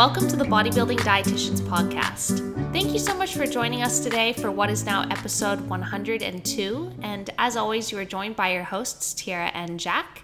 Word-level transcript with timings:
welcome 0.00 0.26
to 0.26 0.34
the 0.34 0.44
Bodybuilding 0.44 0.96
Dietitians 1.00 1.60
Podcast. 1.60 2.38
Thank 2.72 2.94
you 2.94 2.98
so 2.98 3.14
much 3.14 3.34
for 3.34 3.44
joining 3.46 3.82
us 3.82 4.00
today 4.00 4.32
for 4.32 4.50
what 4.50 4.70
is 4.70 4.86
now 4.86 5.06
episode 5.10 5.60
102. 5.68 6.92
And 7.02 7.28
as 7.36 7.54
always, 7.54 7.92
you 7.92 7.98
are 7.98 8.06
joined 8.06 8.34
by 8.34 8.54
your 8.54 8.64
hosts, 8.64 9.12
Tyarra 9.12 9.50
and 9.52 9.78
Jack. 9.78 10.22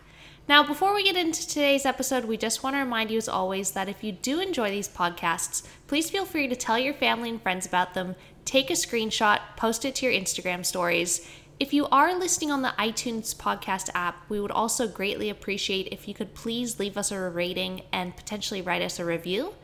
Now, 0.48 0.62
before 0.62 0.94
we 0.94 1.04
get 1.04 1.14
into 1.14 1.46
today's 1.46 1.84
episode, 1.84 2.24
we 2.24 2.38
just 2.38 2.62
want 2.62 2.74
to 2.74 2.80
remind 2.80 3.10
you, 3.10 3.18
as 3.18 3.28
always, 3.28 3.72
that 3.72 3.90
if 3.90 4.02
you 4.02 4.12
do 4.12 4.40
enjoy 4.40 4.70
these 4.70 4.88
podcasts, 4.88 5.62
please 5.88 6.08
feel 6.08 6.24
free 6.24 6.48
to 6.48 6.56
tell 6.56 6.78
your 6.78 6.94
family 6.94 7.28
and 7.28 7.42
friends 7.42 7.66
about 7.66 7.92
them, 7.92 8.16
take 8.46 8.70
a 8.70 8.72
screenshot, 8.72 9.40
post 9.58 9.84
it 9.84 9.96
to 9.96 10.06
your 10.06 10.14
Instagram 10.14 10.64
stories. 10.64 11.28
If 11.58 11.72
you 11.72 11.86
are 11.88 12.18
listening 12.18 12.50
on 12.50 12.60
the 12.60 12.74
iTunes 12.78 13.34
podcast 13.34 13.88
app, 13.94 14.24
we 14.28 14.40
would 14.40 14.50
also 14.50 14.86
greatly 14.86 15.30
appreciate 15.30 15.88
if 15.90 16.06
you 16.06 16.12
could 16.12 16.34
please 16.34 16.78
leave 16.78 16.96
us 16.98 17.10
a 17.10 17.18
rating 17.18 17.82
and 17.92 18.16
potentially 18.16 18.60
write 18.60 18.82
us 18.82 18.98
a 18.98 19.04
review. 19.04 19.54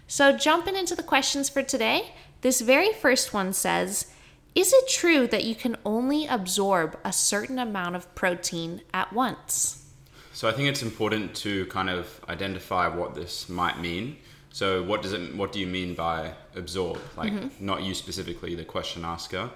So, 0.08 0.32
jumping 0.36 0.76
into 0.76 0.96
the 0.96 1.04
questions 1.04 1.50
for 1.50 1.62
today, 1.62 2.14
this 2.42 2.62
very 2.62 2.94
first 2.94 3.34
one 3.34 3.54
says, 3.54 4.08
is 4.60 4.74
it 4.74 4.90
true 4.90 5.26
that 5.28 5.46
you 5.46 5.56
can 5.56 5.78
only 5.86 6.28
absorb 6.28 7.00
a 7.06 7.14
certain 7.14 7.60
amount 7.60 7.96
of 7.96 8.14
protein 8.14 8.82
at 8.94 9.14
once? 9.14 9.86
So 10.34 10.50
I 10.50 10.52
think 10.52 10.68
it's 10.68 10.84
important 10.84 11.34
to 11.38 11.66
kind 11.68 11.90
of 11.90 12.20
identify 12.28 12.90
what 12.90 13.16
this 13.16 13.48
might 13.48 13.80
mean. 13.80 14.18
So 14.52 14.84
what 14.84 15.02
does 15.02 15.14
it 15.14 15.34
what 15.34 15.54
do 15.54 15.60
you 15.60 15.68
mean 15.68 15.94
by 15.94 16.34
absorb? 16.56 17.00
Like 17.16 17.32
mm-hmm. 17.32 17.66
not 17.66 17.84
you 17.84 17.94
specifically, 17.94 18.54
the 18.56 18.66
question 18.66 19.06
asker. 19.06 19.50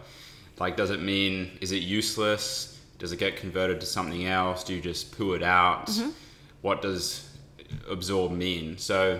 Like 0.57 0.77
does 0.77 0.89
it 0.89 1.01
mean 1.01 1.57
is 1.59 1.73
it 1.73 1.83
useless? 1.83 2.79
Does 2.97 3.11
it 3.11 3.17
get 3.19 3.35
converted 3.35 3.81
to 3.81 3.85
something 3.85 4.25
else? 4.25 4.63
Do 4.63 4.73
you 4.73 4.79
just 4.81 5.11
poo 5.11 5.33
it 5.33 5.43
out? 5.43 5.88
Mm-hmm. 5.88 6.11
What 6.61 6.81
does 6.81 7.29
absorb 7.89 8.31
mean? 8.31 8.77
So 8.77 9.19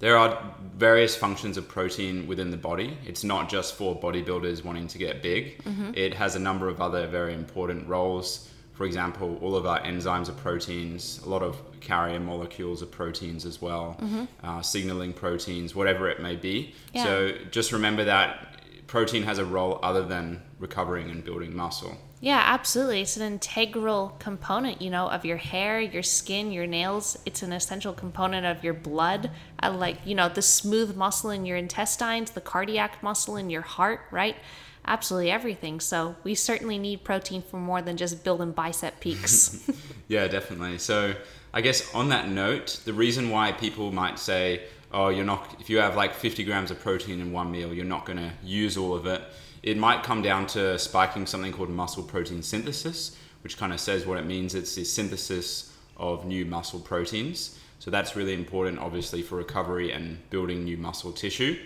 there 0.00 0.16
are 0.16 0.54
various 0.76 1.14
functions 1.14 1.56
of 1.56 1.68
protein 1.68 2.26
within 2.26 2.50
the 2.50 2.56
body. 2.56 2.96
It's 3.06 3.22
not 3.22 3.48
just 3.48 3.74
for 3.74 3.98
bodybuilders 3.98 4.64
wanting 4.64 4.88
to 4.88 4.98
get 4.98 5.22
big. 5.22 5.62
Mm-hmm. 5.62 5.92
It 5.94 6.14
has 6.14 6.36
a 6.36 6.38
number 6.38 6.68
of 6.68 6.80
other 6.80 7.06
very 7.06 7.34
important 7.34 7.86
roles. 7.86 8.48
For 8.72 8.86
example, 8.86 9.38
all 9.42 9.56
of 9.56 9.66
our 9.66 9.78
enzymes 9.80 10.30
are 10.30 10.32
proteins. 10.32 11.20
A 11.26 11.28
lot 11.28 11.42
of 11.42 11.60
carrier 11.80 12.18
molecules 12.18 12.82
are 12.82 12.86
proteins 12.86 13.44
as 13.44 13.60
well. 13.60 13.98
Mm-hmm. 14.00 14.24
Uh, 14.42 14.62
signaling 14.62 15.12
proteins, 15.12 15.74
whatever 15.74 16.08
it 16.08 16.20
may 16.20 16.34
be. 16.34 16.74
Yeah. 16.94 17.04
So 17.04 17.32
just 17.50 17.72
remember 17.72 18.04
that 18.04 18.62
protein 18.86 19.22
has 19.24 19.38
a 19.38 19.44
role 19.44 19.78
other 19.82 20.02
than 20.06 20.40
recovering 20.58 21.10
and 21.10 21.22
building 21.22 21.54
muscle. 21.54 21.96
Yeah, 22.22 22.42
absolutely. 22.44 23.00
It's 23.00 23.16
an 23.16 23.22
integral 23.22 24.14
component, 24.18 24.82
you 24.82 24.90
know, 24.90 25.08
of 25.08 25.24
your 25.24 25.38
hair, 25.38 25.80
your 25.80 26.02
skin, 26.02 26.52
your 26.52 26.66
nails. 26.66 27.18
It's 27.24 27.42
an 27.42 27.50
essential 27.50 27.94
component 27.94 28.44
of 28.44 28.62
your 28.62 28.74
blood. 28.74 29.30
Uh, 29.62 29.72
like, 29.72 29.96
you 30.04 30.14
know, 30.14 30.28
the 30.28 30.42
smooth 30.42 30.96
muscle 30.96 31.30
in 31.30 31.46
your 31.46 31.56
intestines, 31.56 32.32
the 32.32 32.42
cardiac 32.42 33.02
muscle 33.02 33.36
in 33.36 33.48
your 33.48 33.62
heart, 33.62 34.02
right? 34.10 34.36
Absolutely 34.84 35.30
everything. 35.30 35.80
So 35.80 36.14
we 36.22 36.34
certainly 36.34 36.78
need 36.78 37.04
protein 37.04 37.40
for 37.40 37.56
more 37.56 37.80
than 37.80 37.96
just 37.96 38.22
building 38.22 38.52
bicep 38.52 39.00
peaks. 39.00 39.70
yeah, 40.08 40.28
definitely. 40.28 40.76
So 40.76 41.14
I 41.54 41.62
guess 41.62 41.94
on 41.94 42.10
that 42.10 42.28
note, 42.28 42.80
the 42.84 42.92
reason 42.92 43.30
why 43.30 43.52
people 43.52 43.92
might 43.92 44.18
say, 44.18 44.64
oh, 44.92 45.08
you're 45.08 45.24
not, 45.24 45.56
if 45.58 45.70
you 45.70 45.78
have 45.78 45.96
like 45.96 46.12
50 46.12 46.44
grams 46.44 46.70
of 46.70 46.80
protein 46.80 47.22
in 47.22 47.32
one 47.32 47.50
meal, 47.50 47.72
you're 47.72 47.86
not 47.86 48.04
going 48.04 48.18
to 48.18 48.30
use 48.42 48.76
all 48.76 48.94
of 48.94 49.06
it 49.06 49.22
it 49.62 49.76
might 49.76 50.02
come 50.02 50.22
down 50.22 50.46
to 50.48 50.78
spiking 50.78 51.26
something 51.26 51.52
called 51.52 51.70
muscle 51.70 52.02
protein 52.02 52.42
synthesis, 52.42 53.16
which 53.42 53.56
kind 53.56 53.72
of 53.72 53.80
says 53.80 54.06
what 54.06 54.18
it 54.18 54.26
means. 54.26 54.54
It's 54.54 54.74
the 54.74 54.84
synthesis 54.84 55.72
of 55.96 56.24
new 56.24 56.44
muscle 56.44 56.80
proteins. 56.80 57.58
So 57.78 57.90
that's 57.90 58.16
really 58.16 58.34
important, 58.34 58.78
obviously, 58.78 59.22
for 59.22 59.36
recovery 59.36 59.92
and 59.92 60.18
building 60.30 60.64
new 60.64 60.76
muscle 60.76 61.12
tissue. 61.12 61.58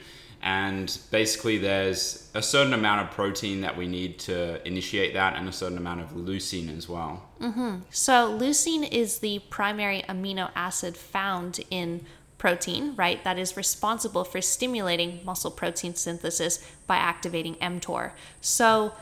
And 0.43 0.97
basically, 1.11 1.59
there's 1.59 2.29
a 2.35 2.43
certain 2.43 2.75
amount 2.75 3.01
of 3.01 3.11
protein 3.11 3.63
that 3.63 3.77
we 3.77 3.89
need 3.89 4.19
to 4.21 4.67
initiate 4.67 5.15
that, 5.15 5.37
and 5.37 5.49
a 5.49 5.53
certain 5.53 5.79
amount 5.79 6.03
of 6.03 6.11
leucine 6.11 6.77
as 6.77 6.89
well. 6.89 7.23
Mm-hmm. 7.41 7.77
So, 7.91 8.39
leucine 8.39 8.87
is 8.93 9.21
the 9.21 9.39
primary 9.49 10.05
amino 10.07 10.51
acid 10.55 10.97
found 10.97 11.61
in 11.71 12.05
protein, 12.45 12.95
right, 12.95 13.25
that 13.25 13.39
is 13.39 13.57
responsible 13.57 14.23
for 14.23 14.43
stimulating 14.43 15.19
muscle 15.25 15.51
protein 15.51 15.95
synthesis 15.95 16.63
by 16.87 16.97
activating 16.97 17.55
mTOR. 17.55 18.11
So 18.43 18.93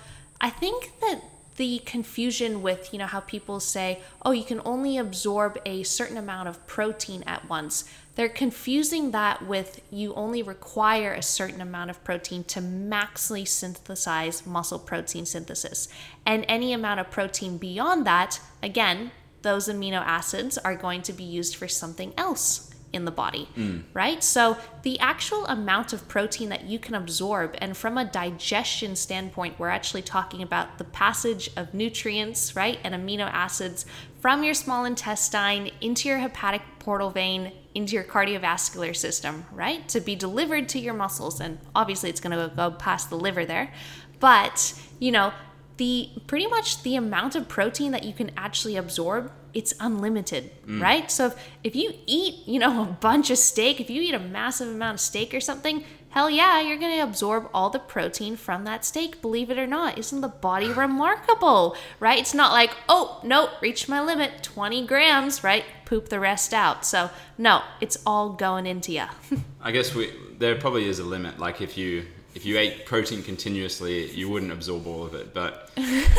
I 0.40 0.48
think 0.48 0.92
that 1.00 1.22
the 1.56 1.80
confusion 1.80 2.62
with, 2.62 2.92
you 2.92 3.00
know, 3.00 3.06
how 3.06 3.18
people 3.18 3.58
say, 3.58 4.00
oh, 4.24 4.30
you 4.30 4.44
can 4.44 4.60
only 4.64 4.96
absorb 4.96 5.58
a 5.66 5.82
certain 5.82 6.16
amount 6.16 6.50
of 6.50 6.64
protein 6.68 7.24
at 7.26 7.48
once. 7.48 7.82
They're 8.14 8.28
confusing 8.28 9.10
that 9.10 9.44
with 9.44 9.80
you 9.90 10.14
only 10.14 10.44
require 10.44 11.12
a 11.12 11.20
certain 11.20 11.60
amount 11.60 11.90
of 11.90 12.04
protein 12.04 12.44
to 12.44 12.60
maximally 12.60 13.48
synthesize 13.48 14.46
muscle 14.46 14.78
protein 14.78 15.26
synthesis. 15.26 15.88
And 16.24 16.44
any 16.46 16.72
amount 16.72 17.00
of 17.00 17.10
protein 17.10 17.58
beyond 17.58 18.06
that, 18.06 18.38
again, 18.62 19.10
those 19.42 19.66
amino 19.66 20.00
acids 20.00 20.58
are 20.58 20.76
going 20.76 21.02
to 21.02 21.12
be 21.12 21.24
used 21.24 21.56
for 21.56 21.66
something 21.66 22.14
else 22.16 22.71
in 22.92 23.04
the 23.04 23.10
body, 23.10 23.48
mm. 23.56 23.82
right? 23.94 24.22
So 24.22 24.56
the 24.82 24.98
actual 24.98 25.46
amount 25.46 25.92
of 25.92 26.08
protein 26.08 26.48
that 26.50 26.64
you 26.64 26.78
can 26.78 26.94
absorb, 26.94 27.54
and 27.58 27.76
from 27.76 27.96
a 27.98 28.04
digestion 28.04 28.96
standpoint, 28.96 29.58
we're 29.58 29.68
actually 29.68 30.02
talking 30.02 30.42
about 30.42 30.78
the 30.78 30.84
passage 30.84 31.50
of 31.56 31.72
nutrients, 31.72 32.54
right, 32.54 32.78
and 32.84 32.94
amino 32.94 33.28
acids 33.32 33.86
from 34.20 34.44
your 34.44 34.54
small 34.54 34.84
intestine 34.84 35.70
into 35.80 36.08
your 36.08 36.18
hepatic 36.18 36.62
portal 36.78 37.10
vein 37.10 37.52
into 37.74 37.94
your 37.94 38.04
cardiovascular 38.04 38.94
system, 38.94 39.46
right, 39.52 39.88
to 39.88 40.00
be 40.00 40.14
delivered 40.14 40.68
to 40.68 40.78
your 40.78 40.94
muscles. 40.94 41.40
And 41.40 41.58
obviously, 41.74 42.10
it's 42.10 42.20
going 42.20 42.38
to 42.38 42.54
go 42.54 42.70
past 42.70 43.10
the 43.10 43.16
liver 43.16 43.44
there. 43.44 43.72
But, 44.20 44.78
you 44.98 45.10
know, 45.10 45.32
the 45.78 46.10
pretty 46.26 46.46
much 46.46 46.82
the 46.82 46.96
amount 46.96 47.34
of 47.34 47.48
protein 47.48 47.92
that 47.92 48.04
you 48.04 48.12
can 48.12 48.30
actually 48.36 48.76
absorb 48.76 49.32
it's 49.54 49.74
unlimited 49.80 50.50
mm. 50.66 50.80
right? 50.80 51.10
So 51.10 51.26
if, 51.26 51.36
if 51.64 51.76
you 51.76 51.94
eat 52.06 52.46
you 52.46 52.58
know 52.58 52.82
a 52.84 52.86
bunch 52.86 53.30
of 53.30 53.38
steak 53.38 53.80
if 53.80 53.90
you 53.90 54.02
eat 54.02 54.14
a 54.14 54.18
massive 54.18 54.68
amount 54.68 54.94
of 54.94 55.00
steak 55.00 55.34
or 55.34 55.40
something 55.40 55.84
hell 56.10 56.28
yeah 56.28 56.60
you're 56.60 56.76
going 56.76 56.94
to 56.94 57.02
absorb 57.02 57.48
all 57.54 57.70
the 57.70 57.78
protein 57.78 58.36
from 58.36 58.64
that 58.64 58.84
steak 58.84 59.22
believe 59.22 59.50
it 59.50 59.58
or 59.58 59.66
not. 59.66 59.98
Isn't 59.98 60.20
the 60.20 60.28
body 60.28 60.72
remarkable 60.84 61.76
right? 62.00 62.18
It's 62.18 62.34
not 62.34 62.52
like 62.52 62.70
oh 62.88 63.20
no 63.24 63.50
reached 63.60 63.88
my 63.88 64.00
limit 64.00 64.42
20 64.42 64.86
grams 64.86 65.42
right? 65.42 65.64
Poop 65.84 66.08
the 66.08 66.20
rest 66.20 66.52
out. 66.54 66.84
So 66.84 67.10
no 67.38 67.62
it's 67.80 67.98
all 68.06 68.30
going 68.30 68.66
into 68.66 68.92
you 68.92 69.04
i 69.62 69.70
guess 69.70 69.94
we 69.94 70.10
there 70.42 70.56
probably 70.56 70.88
is 70.88 70.98
a 70.98 71.04
limit. 71.04 71.38
Like 71.38 71.60
if 71.60 71.78
you 71.78 72.04
if 72.34 72.44
you 72.44 72.58
ate 72.58 72.86
protein 72.86 73.22
continuously, 73.22 74.10
you 74.10 74.28
wouldn't 74.28 74.52
absorb 74.52 74.86
all 74.86 75.04
of 75.04 75.14
it. 75.14 75.32
But 75.32 75.70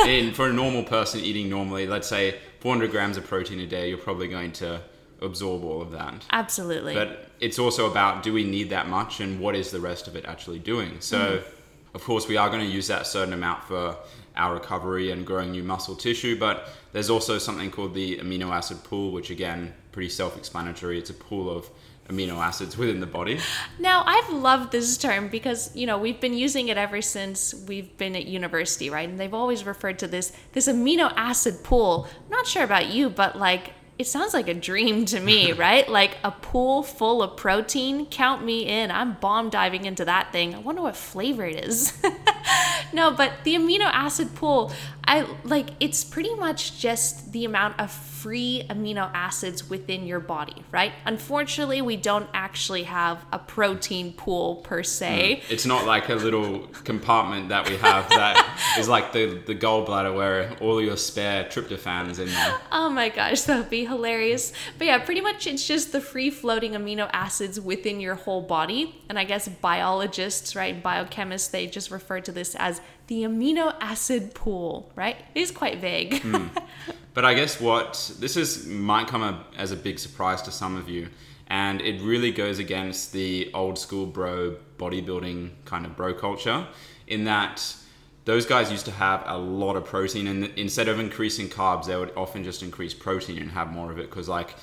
in, 0.07 0.33
for 0.33 0.47
a 0.47 0.53
normal 0.53 0.83
person 0.83 1.19
eating 1.19 1.49
normally, 1.49 1.87
let's 1.87 2.07
say 2.07 2.39
400 2.63 2.91
grams 2.91 3.17
of 3.17 3.27
protein 3.27 3.59
a 3.59 3.67
day, 3.67 3.89
you're 3.89 3.97
probably 3.97 4.29
going 4.29 4.53
to 4.53 4.81
absorb 5.19 5.65
all 5.65 5.81
of 5.81 5.91
that. 5.91 6.25
Absolutely. 6.31 6.93
But 6.93 7.27
it's 7.41 7.59
also 7.59 7.91
about 7.91 8.23
do 8.23 8.31
we 8.31 8.45
need 8.45 8.69
that 8.69 8.87
much 8.87 9.19
and 9.19 9.41
what 9.41 9.53
is 9.53 9.69
the 9.69 9.81
rest 9.81 10.07
of 10.07 10.15
it 10.15 10.23
actually 10.23 10.59
doing? 10.59 11.01
So, 11.01 11.17
mm. 11.17 11.43
of 11.93 12.01
course, 12.05 12.25
we 12.25 12.37
are 12.37 12.47
going 12.47 12.61
to 12.61 12.73
use 12.73 12.87
that 12.87 13.05
certain 13.05 13.33
amount 13.33 13.65
for 13.65 13.97
our 14.37 14.53
recovery 14.53 15.11
and 15.11 15.27
growing 15.27 15.51
new 15.51 15.61
muscle 15.61 15.93
tissue, 15.93 16.39
but 16.39 16.69
there's 16.93 17.09
also 17.09 17.37
something 17.37 17.69
called 17.69 17.93
the 17.93 18.19
amino 18.19 18.49
acid 18.49 18.81
pool, 18.85 19.11
which 19.11 19.29
again, 19.29 19.73
pretty 19.91 20.07
self 20.07 20.37
explanatory. 20.37 20.97
It's 20.97 21.09
a 21.09 21.15
pool 21.15 21.49
of 21.49 21.69
amino 22.09 22.37
acids 22.37 22.77
within 22.77 22.99
the 22.99 23.05
body. 23.07 23.39
Now, 23.79 24.03
I've 24.05 24.29
loved 24.29 24.71
this 24.71 24.97
term 24.97 25.29
because, 25.29 25.75
you 25.75 25.85
know, 25.85 25.97
we've 25.97 26.19
been 26.19 26.33
using 26.33 26.67
it 26.67 26.77
ever 26.77 27.01
since 27.01 27.53
we've 27.67 27.95
been 27.97 28.15
at 28.15 28.25
university, 28.25 28.89
right? 28.89 29.07
And 29.07 29.19
they've 29.19 29.33
always 29.33 29.65
referred 29.65 29.99
to 29.99 30.07
this 30.07 30.33
this 30.51 30.67
amino 30.67 31.11
acid 31.15 31.63
pool. 31.63 32.07
I'm 32.25 32.29
not 32.29 32.47
sure 32.47 32.63
about 32.63 32.87
you, 32.87 33.09
but 33.09 33.37
like 33.37 33.73
it 33.99 34.07
sounds 34.07 34.33
like 34.33 34.47
a 34.47 34.53
dream 34.53 35.05
to 35.05 35.19
me, 35.19 35.51
right? 35.53 35.87
like 35.87 36.17
a 36.23 36.31
pool 36.31 36.83
full 36.83 37.21
of 37.21 37.37
protein. 37.37 38.05
Count 38.07 38.43
me 38.43 38.65
in. 38.65 38.91
I'm 38.91 39.13
bomb 39.13 39.49
diving 39.49 39.85
into 39.85 40.05
that 40.05 40.31
thing. 40.31 40.55
I 40.55 40.59
wonder 40.59 40.81
what 40.81 40.95
flavor 40.95 41.45
it 41.45 41.63
is. 41.63 41.93
no, 42.93 43.11
but 43.11 43.31
the 43.43 43.55
amino 43.55 43.85
acid 43.85 44.33
pool, 44.35 44.71
I 45.05 45.27
like 45.43 45.69
it's 45.79 46.03
pretty 46.03 46.33
much 46.35 46.79
just 46.79 47.31
the 47.31 47.45
amount 47.45 47.79
of 47.79 47.91
free 47.91 48.63
amino 48.69 49.11
acids 49.13 49.69
within 49.69 50.07
your 50.07 50.21
body, 50.21 50.63
right? 50.71 50.93
Unfortunately, 51.05 51.81
we 51.81 51.97
don't 51.97 52.29
actually 52.33 52.83
have 52.83 53.25
a 53.33 53.37
protein 53.37 54.13
pool 54.13 54.55
per 54.57 54.81
se. 54.81 55.43
Mm. 55.43 55.51
It's 55.51 55.65
not 55.65 55.85
like 55.85 56.07
a 56.07 56.15
little 56.15 56.67
compartment 56.85 57.49
that 57.49 57.67
we 57.69 57.75
have 57.77 58.07
that 58.09 58.75
is 58.79 58.87
like 58.87 59.11
the, 59.11 59.41
the 59.45 59.53
gallbladder 59.53 60.15
where 60.15 60.55
all 60.61 60.81
your 60.81 60.95
spare 60.95 61.43
tryptophans 61.43 62.19
in 62.19 62.27
there. 62.27 62.59
Oh 62.71 62.89
my 62.89 63.09
gosh, 63.09 63.41
that 63.43 63.57
would 63.57 63.69
be 63.69 63.82
hilarious. 63.85 64.53
But 64.77 64.87
yeah, 64.87 64.99
pretty 64.99 65.21
much 65.21 65.47
it's 65.47 65.67
just 65.67 65.91
the 65.91 66.01
free 66.01 66.29
floating 66.29 66.73
amino 66.73 67.09
acids 67.13 67.59
within 67.59 67.99
your 67.99 68.15
whole 68.15 68.41
body. 68.41 69.01
And 69.09 69.19
I 69.19 69.23
guess 69.23 69.47
biologists, 69.47 70.55
right, 70.55 70.81
biochemists, 70.81 71.51
they 71.51 71.67
just 71.67 71.91
refer 71.91 72.19
to 72.21 72.31
this 72.31 72.55
as 72.59 72.81
the 73.07 73.23
amino 73.23 73.75
acid 73.79 74.33
pool, 74.33 74.91
right? 74.95 75.17
It 75.35 75.41
is 75.41 75.51
quite 75.51 75.79
vague. 75.79 76.13
Mm. 76.21 76.49
But 77.13 77.25
I 77.25 77.33
guess 77.33 77.61
what 77.61 78.11
this 78.19 78.35
is 78.37 78.65
might 78.65 79.07
come 79.07 79.43
as 79.57 79.71
a 79.71 79.75
big 79.75 79.99
surprise 79.99 80.41
to 80.43 80.51
some 80.51 80.75
of 80.75 80.89
you, 80.89 81.09
and 81.47 81.79
it 81.81 82.01
really 82.01 82.31
goes 82.31 82.57
against 82.57 83.13
the 83.13 83.51
old 83.53 83.77
school 83.77 84.07
bro 84.07 84.55
bodybuilding 84.79 85.51
kind 85.65 85.85
of 85.85 85.95
bro 85.95 86.13
culture, 86.13 86.67
in 87.05 87.25
that 87.25 87.75
those 88.25 88.45
guys 88.45 88.71
used 88.71 88.85
to 88.85 88.91
have 88.91 89.23
a 89.25 89.37
lot 89.37 89.75
of 89.75 89.85
protein, 89.85 90.27
and 90.27 90.45
instead 90.57 90.87
of 90.87 90.99
increasing 90.99 91.49
carbs, 91.49 91.85
they 91.85 91.95
would 91.95 92.11
often 92.15 92.43
just 92.43 92.63
increase 92.63 92.93
protein 92.93 93.39
and 93.39 93.51
have 93.51 93.71
more 93.71 93.91
of 93.91 93.97
it 93.97 94.09
because 94.09 94.29
like 94.29 94.55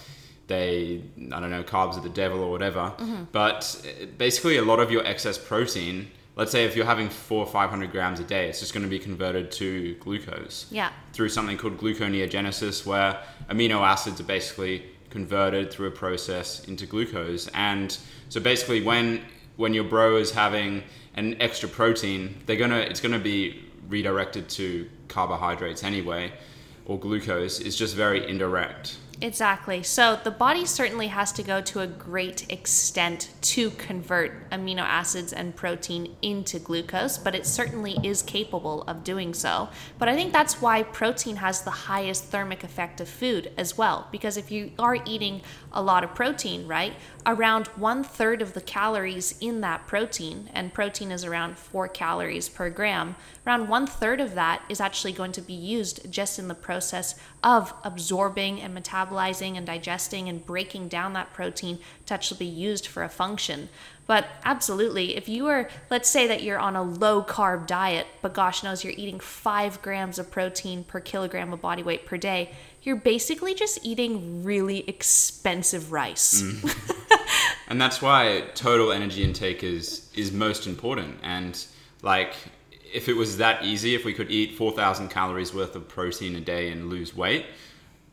they 0.46 1.02
I 1.32 1.40
don't 1.40 1.50
know 1.50 1.62
carbs 1.62 1.96
are 1.96 2.00
the 2.00 2.08
devil 2.08 2.42
or 2.42 2.50
whatever. 2.50 2.94
Mm-hmm. 2.98 3.24
But 3.32 3.84
basically, 4.18 4.56
a 4.56 4.64
lot 4.64 4.80
of 4.80 4.90
your 4.90 5.04
excess 5.06 5.38
protein 5.38 6.10
let's 6.40 6.52
say 6.52 6.64
if 6.64 6.74
you're 6.74 6.86
having 6.86 7.10
four 7.10 7.44
or 7.44 7.46
500 7.46 7.92
grams 7.92 8.18
a 8.18 8.24
day, 8.24 8.48
it's 8.48 8.60
just 8.60 8.72
going 8.72 8.82
to 8.82 8.88
be 8.88 8.98
converted 8.98 9.50
to 9.52 9.94
glucose. 9.96 10.66
Yeah. 10.70 10.90
Through 11.12 11.28
something 11.28 11.58
called 11.58 11.76
gluconeogenesis, 11.76 12.86
where 12.86 13.22
amino 13.50 13.80
acids 13.82 14.20
are 14.20 14.24
basically 14.24 14.86
converted 15.10 15.70
through 15.70 15.88
a 15.88 15.90
process 15.90 16.64
into 16.64 16.86
glucose. 16.86 17.48
And 17.48 17.96
so 18.30 18.40
basically, 18.40 18.80
when 18.82 19.20
when 19.56 19.74
your 19.74 19.84
bro 19.84 20.16
is 20.16 20.30
having 20.30 20.82
an 21.14 21.36
extra 21.40 21.68
protein, 21.68 22.36
they're 22.46 22.56
gonna 22.56 22.78
it's 22.78 23.00
gonna 23.00 23.18
be 23.18 23.64
redirected 23.88 24.48
to 24.48 24.88
carbohydrates 25.08 25.82
anyway, 25.82 26.32
or 26.86 26.98
glucose. 26.98 27.60
It's 27.60 27.76
just 27.76 27.94
very 27.96 28.28
indirect. 28.28 28.96
Exactly. 29.22 29.82
So 29.82 30.18
the 30.24 30.30
body 30.30 30.64
certainly 30.64 31.08
has 31.08 31.30
to 31.32 31.42
go 31.42 31.60
to 31.60 31.80
a 31.80 31.86
great 31.86 32.50
extent 32.50 33.28
to 33.42 33.70
convert 33.72 34.48
amino 34.48 34.80
acids 34.80 35.34
and 35.34 35.54
protein 35.54 36.16
into 36.22 36.58
glucose, 36.58 37.18
but 37.18 37.34
it 37.34 37.44
certainly 37.44 37.98
is 38.02 38.22
capable 38.22 38.82
of 38.84 39.04
doing 39.04 39.34
so. 39.34 39.68
But 39.98 40.08
I 40.08 40.14
think 40.14 40.32
that's 40.32 40.62
why 40.62 40.84
protein 40.84 41.36
has 41.36 41.60
the 41.60 41.70
highest 41.70 42.24
thermic 42.24 42.64
effect 42.64 42.98
of 43.00 43.08
food 43.08 43.52
as 43.58 43.76
well, 43.76 44.08
because 44.10 44.38
if 44.38 44.50
you 44.50 44.72
are 44.78 44.96
eating 45.04 45.42
a 45.70 45.82
lot 45.82 46.02
of 46.02 46.14
protein, 46.14 46.66
right, 46.66 46.94
around 47.26 47.66
one 47.68 48.02
third 48.02 48.40
of 48.40 48.54
the 48.54 48.60
calories 48.62 49.34
in 49.40 49.60
that 49.60 49.86
protein, 49.86 50.48
and 50.54 50.72
protein 50.72 51.12
is 51.12 51.26
around 51.26 51.58
four 51.58 51.88
calories 51.88 52.48
per 52.48 52.70
gram, 52.70 53.16
around 53.46 53.68
one 53.68 53.86
third 53.86 54.20
of 54.20 54.34
that 54.34 54.62
is 54.70 54.80
actually 54.80 55.12
going 55.12 55.32
to 55.32 55.42
be 55.42 55.52
used 55.52 56.10
just 56.10 56.38
in 56.38 56.48
the 56.48 56.54
process 56.54 57.16
of 57.42 57.72
absorbing 57.84 58.60
and 58.60 58.76
metabolizing 58.76 59.56
and 59.56 59.66
digesting 59.66 60.28
and 60.28 60.44
breaking 60.44 60.88
down 60.88 61.12
that 61.14 61.32
protein 61.32 61.78
to 62.06 62.14
actually 62.14 62.38
be 62.38 62.46
used 62.46 62.86
for 62.86 63.02
a 63.02 63.08
function. 63.08 63.68
But 64.06 64.26
absolutely, 64.44 65.16
if 65.16 65.28
you 65.28 65.46
are, 65.46 65.70
let's 65.88 66.08
say 66.08 66.26
that 66.26 66.42
you're 66.42 66.58
on 66.58 66.74
a 66.74 66.82
low 66.82 67.22
carb 67.22 67.66
diet, 67.66 68.08
but 68.22 68.34
gosh 68.34 68.64
knows 68.64 68.82
you're 68.82 68.94
eating 68.96 69.20
five 69.20 69.80
grams 69.82 70.18
of 70.18 70.30
protein 70.30 70.82
per 70.82 70.98
kilogram 70.98 71.52
of 71.52 71.60
body 71.60 71.82
weight 71.84 72.06
per 72.06 72.16
day, 72.16 72.50
you're 72.82 72.96
basically 72.96 73.54
just 73.54 73.78
eating 73.84 74.42
really 74.42 74.88
expensive 74.88 75.92
rice. 75.92 76.42
Mm. 76.42 77.18
and 77.68 77.80
that's 77.80 78.02
why 78.02 78.44
total 78.54 78.90
energy 78.90 79.22
intake 79.22 79.62
is 79.62 80.10
is 80.14 80.32
most 80.32 80.66
important. 80.66 81.18
And 81.22 81.64
like, 82.02 82.34
if 82.92 83.08
it 83.08 83.16
was 83.16 83.36
that 83.38 83.64
easy, 83.64 83.94
if 83.94 84.04
we 84.04 84.14
could 84.14 84.30
eat 84.30 84.56
four 84.56 84.72
thousand 84.72 85.08
calories 85.08 85.54
worth 85.54 85.74
of 85.76 85.88
protein 85.88 86.36
a 86.36 86.40
day 86.40 86.70
and 86.70 86.90
lose 86.90 87.14
weight, 87.14 87.46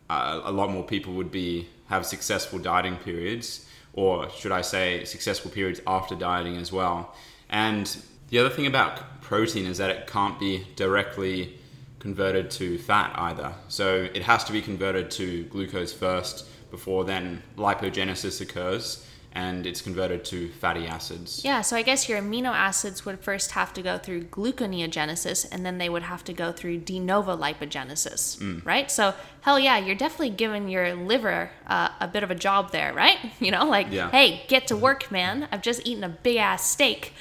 uh, 0.10 0.42
a 0.44 0.52
lot 0.52 0.70
more 0.70 0.84
people 0.84 1.14
would 1.14 1.32
be 1.32 1.68
have 1.88 2.06
successful 2.06 2.60
dieting 2.60 2.98
periods, 2.98 3.66
or 3.94 4.30
should 4.30 4.52
I 4.52 4.62
say, 4.62 5.06
successful 5.06 5.52
periods 5.52 5.82
after 5.88 6.16
dieting 6.16 6.58
as 6.58 6.72
well. 6.72 7.16
And 7.50 7.96
the 8.30 8.40
other 8.40 8.50
thing 8.50 8.68
about 8.68 9.22
protein 9.22 9.66
is 9.66 9.78
that 9.78 9.90
it 9.90 10.08
can't 10.08 10.40
be 10.40 10.68
directly 10.76 11.58
converted 12.00 12.52
to 12.52 12.78
fat 12.78 13.12
either. 13.16 13.54
So 13.70 14.08
it 14.14 14.22
has 14.24 14.44
to 14.46 14.52
be 14.52 14.62
converted 14.62 15.10
to 15.12 15.46
glucose 15.46 15.94
first 15.94 16.46
before 16.70 17.06
then 17.06 17.42
lipogenesis 17.58 18.42
occurs 18.42 19.07
and 19.38 19.68
it's 19.68 19.84
converted 19.84 20.26
to 20.26 20.50
fatty 20.50 20.88
acids. 20.88 21.44
Yeah, 21.46 21.62
so 21.62 21.78
I 21.78 21.84
guess 21.84 22.10
your 22.10 22.20
amino 22.20 22.50
acids 22.50 23.06
would 23.06 23.20
first 23.20 23.52
have 23.52 23.72
to 23.74 23.84
go 23.84 24.00
through 24.00 24.24
gluconeogenesis 24.24 25.48
and 25.52 25.64
then 25.64 25.78
they 25.78 25.90
would 25.90 26.02
have 26.02 26.24
to 26.24 26.34
go 26.34 26.52
through 26.52 26.80
de 26.80 27.00
novo 27.00 27.38
lipogenesis, 27.38 28.40
mm. 28.40 28.66
right? 28.66 28.90
So, 28.90 29.14
hell 29.42 29.60
yeah, 29.60 29.78
you're 29.78 29.96
definitely 29.96 30.32
giving 30.32 30.70
your 30.70 30.96
liver 30.96 31.52
uh, 31.68 31.90
a 32.02 32.08
bit 32.08 32.24
of 32.24 32.32
a 32.32 32.36
job 32.36 32.72
there, 32.72 32.94
right? 32.94 33.18
You 33.40 33.52
know, 33.52 33.66
like, 33.66 33.88
yeah. 33.92 34.10
hey, 34.10 34.44
get 34.48 34.68
to 34.68 34.76
work, 34.76 35.12
man. 35.12 35.48
I've 35.52 35.62
just 35.62 35.86
eaten 35.86 36.04
a 36.04 36.10
big 36.10 36.38
ass 36.38 36.68
steak. 36.70 37.14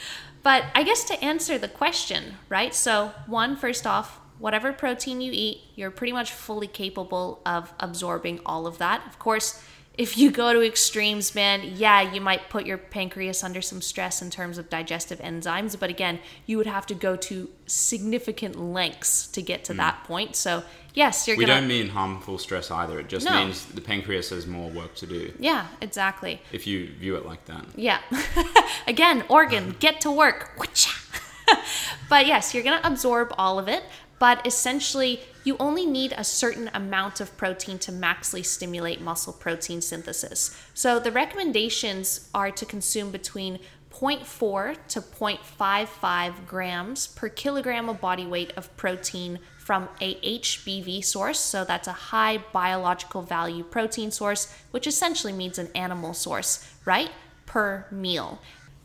But 0.43 0.65
I 0.75 0.83
guess 0.83 1.05
to 1.05 1.23
answer 1.23 1.59
the 1.59 1.69
question, 1.69 2.37
right? 2.49 2.75
So, 2.75 3.13
one, 3.27 3.55
first 3.55 3.87
off, 3.87 4.19
whatever 4.39 4.73
protein 4.73 5.21
you 5.21 5.31
eat, 5.35 5.61
you're 5.75 5.91
pretty 5.91 6.13
much 6.13 6.33
fully 6.33 6.67
capable 6.67 7.43
of 7.45 7.75
absorbing 7.79 8.41
all 8.47 8.67
of 8.67 8.79
that. 8.79 9.07
Of 9.07 9.19
course, 9.19 9.63
if 9.99 10.19
you 10.19 10.31
go 10.31 10.53
to 10.53 10.63
extremes, 10.63 11.35
man, 11.35 11.73
yeah, 11.75 12.03
you 12.03 12.21
might 12.21 12.51
put 12.51 12.67
your 12.67 12.77
pancreas 12.77 13.43
under 13.43 13.63
some 13.63 13.81
stress 13.81 14.21
in 14.21 14.29
terms 14.29 14.59
of 14.59 14.69
digestive 14.69 15.19
enzymes, 15.21 15.79
but 15.79 15.89
again, 15.89 16.19
you 16.45 16.59
would 16.59 16.67
have 16.67 16.85
to 16.87 16.95
go 16.95 17.17
to 17.17 17.49
significant 17.67 18.61
lengths 18.61 19.27
to 19.29 19.41
get 19.41 19.65
to 19.65 19.73
mm. 19.73 19.79
that 19.79 20.05
point. 20.05 20.37
So, 20.37 20.65
yes, 20.93 21.27
you're 21.27 21.37
we 21.37 21.47
gonna. 21.47 21.61
don't 21.61 21.69
mean 21.69 21.89
harmful 21.89 22.37
stress 22.37 22.71
either. 22.71 23.01
It 23.01 23.09
just 23.09 23.25
no. 23.25 23.45
means 23.45 23.65
the 23.67 23.81
pancreas 23.81 24.31
has 24.31 24.47
more 24.47 24.69
work 24.69 24.95
to 24.97 25.07
do. 25.07 25.33
Yeah, 25.39 25.67
exactly. 25.81 26.43
If 26.53 26.67
you 26.67 26.93
view 26.93 27.17
it 27.17 27.25
like 27.25 27.47
that. 27.47 27.65
Yeah. 27.75 28.01
again, 28.87 29.25
organ, 29.31 29.77
get 29.81 30.03
to 30.03 30.11
work. 30.11 30.59
but 32.11 32.27
yes, 32.27 32.53
you're 32.53 32.65
going 32.65 32.81
to 32.81 32.87
absorb 32.87 33.33
all 33.39 33.59
of 33.59 33.67
it 33.67 33.83
but 34.19 34.47
essentially 34.47 35.21
you 35.45 35.57
only 35.59 35.87
need 35.87 36.13
a 36.17 36.25
certain 36.25 36.71
amount 36.75 37.21
of 37.21 37.37
protein 37.37 37.79
to 37.79 37.93
maximally 37.93 38.45
stimulate 38.45 39.01
muscle 39.01 39.33
protein 39.33 39.81
synthesis. 39.81 40.57
So 40.75 40.99
the 40.99 41.13
recommendations 41.13 42.29
are 42.35 42.51
to 42.51 42.67
consume 42.67 43.11
between 43.11 43.61
0.4 43.93 44.77
to 44.89 45.01
0.55 45.01 46.47
grams 46.47 47.07
per 47.07 47.29
kilogram 47.29 47.89
of 47.89 48.01
body 48.01 48.27
weight 48.27 48.53
of 48.57 48.75
protein 48.77 49.39
from 49.59 49.89
a 50.01 50.17
HBV 50.17 51.05
source. 51.05 51.41
So 51.41 51.65
that's 51.65 51.89
a 51.89 51.93
high 51.93 52.39
biological 52.53 53.23
value 53.23 53.65
protein 53.65 54.11
source, 54.11 54.53
which 54.71 54.87
essentially 54.87 55.33
means 55.33 55.59
an 55.59 55.71
animal 55.75 56.13
source, 56.13 56.69
right? 56.85 57.11
Per 57.47 57.87
meal. 57.91 58.39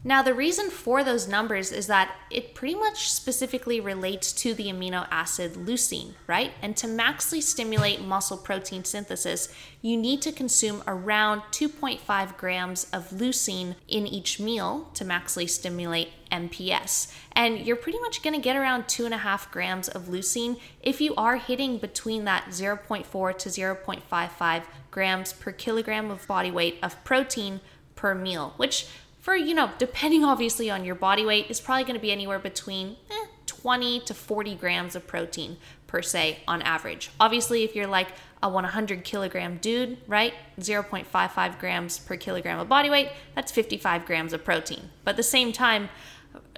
Now, 0.04 0.24
the 0.24 0.34
reason 0.34 0.72
for 0.72 1.04
those 1.04 1.28
numbers 1.28 1.72
is 1.72 1.86
that 1.86 2.16
it 2.32 2.56
pretty 2.56 2.74
much 2.74 3.12
specifically 3.12 3.80
relates 3.80 4.34
to 4.34 4.56
the 4.56 4.66
amino 4.66 5.08
acid 5.12 5.54
leucine, 5.54 6.14
right? 6.26 6.54
And 6.60 6.76
to 6.78 6.88
maximally 6.88 7.44
stimulate 7.44 8.02
muscle 8.02 8.38
protein 8.38 8.84
synthesis, 8.84 9.54
you 9.80 9.96
need 9.96 10.24
to 10.24 10.32
consume 10.32 10.82
around 10.88 11.42
2.5 11.52 12.36
grams 12.36 12.86
of 12.86 13.12
leucine 13.12 13.76
in 13.88 14.08
each 14.08 14.40
meal 14.40 14.90
to 14.96 15.06
maximally 15.06 15.48
stimulate 15.48 16.10
MPS. 16.32 17.14
And 17.34 17.60
you're 17.60 17.76
pretty 17.76 18.00
much 18.00 18.24
going 18.24 18.36
to 18.36 18.42
get 18.42 18.56
around 18.56 18.86
2.5 18.86 19.52
grams 19.52 19.88
of 19.88 20.08
leucine 20.08 20.60
if 20.82 21.00
you 21.00 21.14
are 21.14 21.36
hitting 21.36 21.78
between 21.78 22.26
that 22.26 22.46
0.4 22.50 23.38
to 23.38 23.50
0.55 23.50 24.64
grams 24.90 25.34
per 25.34 25.52
kilogram 25.52 26.10
of 26.10 26.26
body 26.26 26.50
weight 26.50 26.80
of 26.82 27.02
protein 27.04 27.62
per 27.96 28.16
meal, 28.16 28.56
which 28.58 28.88
for, 29.22 29.36
you 29.36 29.54
know, 29.54 29.72
depending 29.78 30.24
obviously 30.24 30.70
on 30.70 30.84
your 30.84 30.96
body 30.96 31.26
weight, 31.26 31.46
is 31.50 31.62
probably 31.62 31.84
going 31.84 31.96
to 31.96 32.02
be 32.02 32.12
anywhere 32.12 32.40
between 32.40 32.98
eh, 33.10 33.26
20 33.46 34.02
to 34.02 34.14
40 34.14 34.56
grams 34.56 34.96
of 34.96 35.06
protein 35.08 35.58
per 35.86 36.02
se 36.02 36.40
on 36.48 36.62
average. 36.64 37.12
Obviously, 37.20 37.64
if 37.64 37.76
you're 37.76 37.88
like 37.88 38.08
a 38.42 38.50
100 38.50 39.04
kilogram 39.04 39.58
dude, 39.58 39.98
right, 40.08 40.34
0.55 40.60 41.60
grams 41.60 42.00
per 42.00 42.18
kilogram 42.18 42.60
of 42.60 42.68
body 42.68 42.90
weight, 42.90 43.10
that's 43.36 43.52
55 43.52 44.06
grams 44.06 44.34
of 44.34 44.44
protein. 44.44 44.90
But 45.04 45.12
at 45.12 45.18
the 45.18 45.24
same 45.24 45.52
time, 45.52 45.90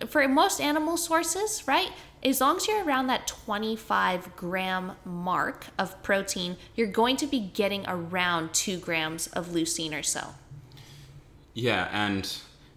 for 0.07 0.25
most 0.29 0.61
animal 0.61 0.95
sources, 0.95 1.67
right, 1.67 1.91
as 2.23 2.39
long 2.39 2.55
as 2.55 2.67
you're 2.67 2.85
around 2.85 3.07
that 3.07 3.27
25 3.27 4.35
gram 4.37 4.93
mark 5.03 5.67
of 5.77 6.01
protein, 6.01 6.55
you're 6.75 6.87
going 6.87 7.17
to 7.17 7.27
be 7.27 7.39
getting 7.39 7.83
around 7.87 8.53
2 8.53 8.77
grams 8.77 9.27
of 9.27 9.47
leucine 9.47 9.97
or 9.97 10.03
so. 10.03 10.29
Yeah, 11.53 11.89
and 11.91 12.33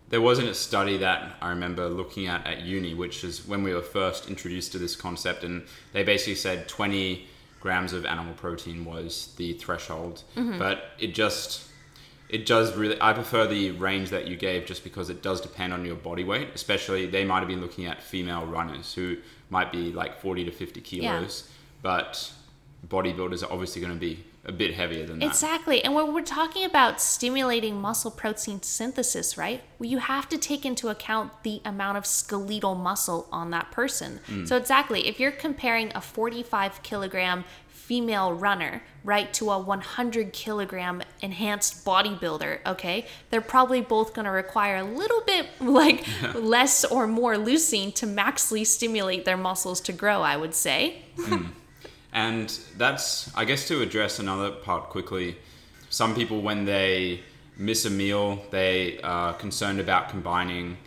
there 0.09 0.21
wasn't 0.21 0.49
a 0.49 0.55
study 0.55 0.99
that 0.99 1.37
I 1.41 1.51
remember 1.51 1.89
looking 1.89 2.27
at 2.27 2.47
at 2.47 2.63
uni, 2.63 2.95
which 2.95 3.25
is 3.25 3.47
when 3.47 3.63
we 3.63 3.75
were 3.75 3.83
first 3.83 4.29
introduced 4.29 4.73
to 4.73 4.79
this 4.79 4.95
concept, 4.95 5.43
and 5.43 5.67
they 5.93 6.05
basically 6.05 6.37
said 6.37 6.69
20 6.69 7.27
grams 7.61 7.93
of 7.93 8.07
animal 8.07 8.35
protein 8.35 8.85
was 8.85 9.35
the 9.37 9.55
threshold. 9.55 10.23
Mm-hmm. 10.37 10.59
But 10.59 10.85
it 11.01 11.15
just, 11.15 11.69
it 12.29 12.47
does 12.47 12.77
really, 12.77 12.97
I 13.01 13.13
prefer 13.13 13.49
the 13.49 13.73
range 13.73 14.11
that 14.11 14.29
you 14.29 14.37
gave 14.37 14.67
just 14.67 14.85
because 14.85 15.11
it 15.11 15.23
does 15.23 15.41
depend 15.41 15.73
on 15.73 15.85
your 15.85 15.97
body 15.97 16.23
weight, 16.23 16.51
especially 16.55 17.07
they 17.07 17.25
might 17.25 17.41
have 17.41 17.49
been 17.49 17.61
looking 17.61 17.87
at 17.87 18.01
female 18.01 18.47
runners 18.47 18.95
who 18.95 19.17
might 19.51 19.73
be 19.73 19.93
like 19.93 20.21
40 20.21 20.45
to 20.45 20.53
50 20.53 20.81
kilos, 20.83 21.51
but 21.83 22.33
bodybuilders 22.87 23.43
are 23.43 23.53
obviously 23.53 23.81
going 23.81 23.93
to 23.93 23.99
be 23.99 24.25
a 24.47 24.53
bit 24.53 24.75
heavier 24.75 25.05
than 25.05 25.19
that. 25.19 25.27
Exactly. 25.27 25.83
And 25.85 25.95
when 25.95 26.15
we're 26.15 26.23
talking 26.23 26.65
about 26.65 27.01
stimulating 27.01 27.81
muscle 27.81 28.13
protein 28.13 28.63
synthesis, 28.63 29.37
right? 29.37 29.63
Well, 29.79 29.91
you 29.91 29.99
have 29.99 30.29
to 30.29 30.39
take 30.39 30.65
into 30.65 30.89
account 30.89 31.33
the 31.43 31.61
amount 31.65 31.99
of 31.99 32.07
skeletal 32.07 32.77
muscle 32.77 33.29
on 33.33 33.51
that 33.51 33.73
person. 33.73 34.21
Mm. 34.29 34.47
So, 34.47 34.57
exactly, 34.57 35.09
if 35.09 35.19
you're 35.19 35.33
comparing 35.33 35.91
a 35.95 36.01
45 36.01 36.83
kilogram 36.85 37.45
female 37.69 38.33
runner, 38.33 38.83
right, 39.05 39.33
to 39.35 39.51
a 39.51 39.59
100 39.59 40.33
kilogram 40.33 41.03
enhanced 41.21 41.85
bodybuilder, 41.85 42.59
okay, 42.67 43.07
they're 43.31 43.41
probably 43.41 43.81
both 43.81 44.15
going 44.15 44.25
to 44.25 44.31
require 44.31 44.77
a 44.77 44.85
little 44.85 45.23
bit 45.23 45.47
like 45.61 46.07
less 46.35 46.85
or 46.85 47.09
more 47.09 47.35
leucine 47.35 47.93
to 47.95 48.07
maximally 48.07 48.65
stimulate 48.65 49.25
their 49.25 49.37
muscles 49.37 49.81
to 49.81 49.93
grow, 49.93 50.23
I 50.23 50.37
would 50.37 50.55
say. 50.55 51.03
Mm. 51.17 51.51
And 52.17 52.49
that's, 52.79 53.31
I 53.37 53.45
guess, 53.45 53.69
to 53.69 53.83
address 53.83 54.19
another 54.19 54.51
part 54.51 54.89
quickly. 54.89 55.37
Some 55.91 56.15
people, 56.15 56.41
when 56.41 56.65
they 56.65 57.21
miss 57.59 57.85
a 57.85 57.91
meal, 57.91 58.43
they 58.51 58.99
are 59.03 59.35
concerned 59.35 59.81
about 59.81 60.09
combining 60.09 60.79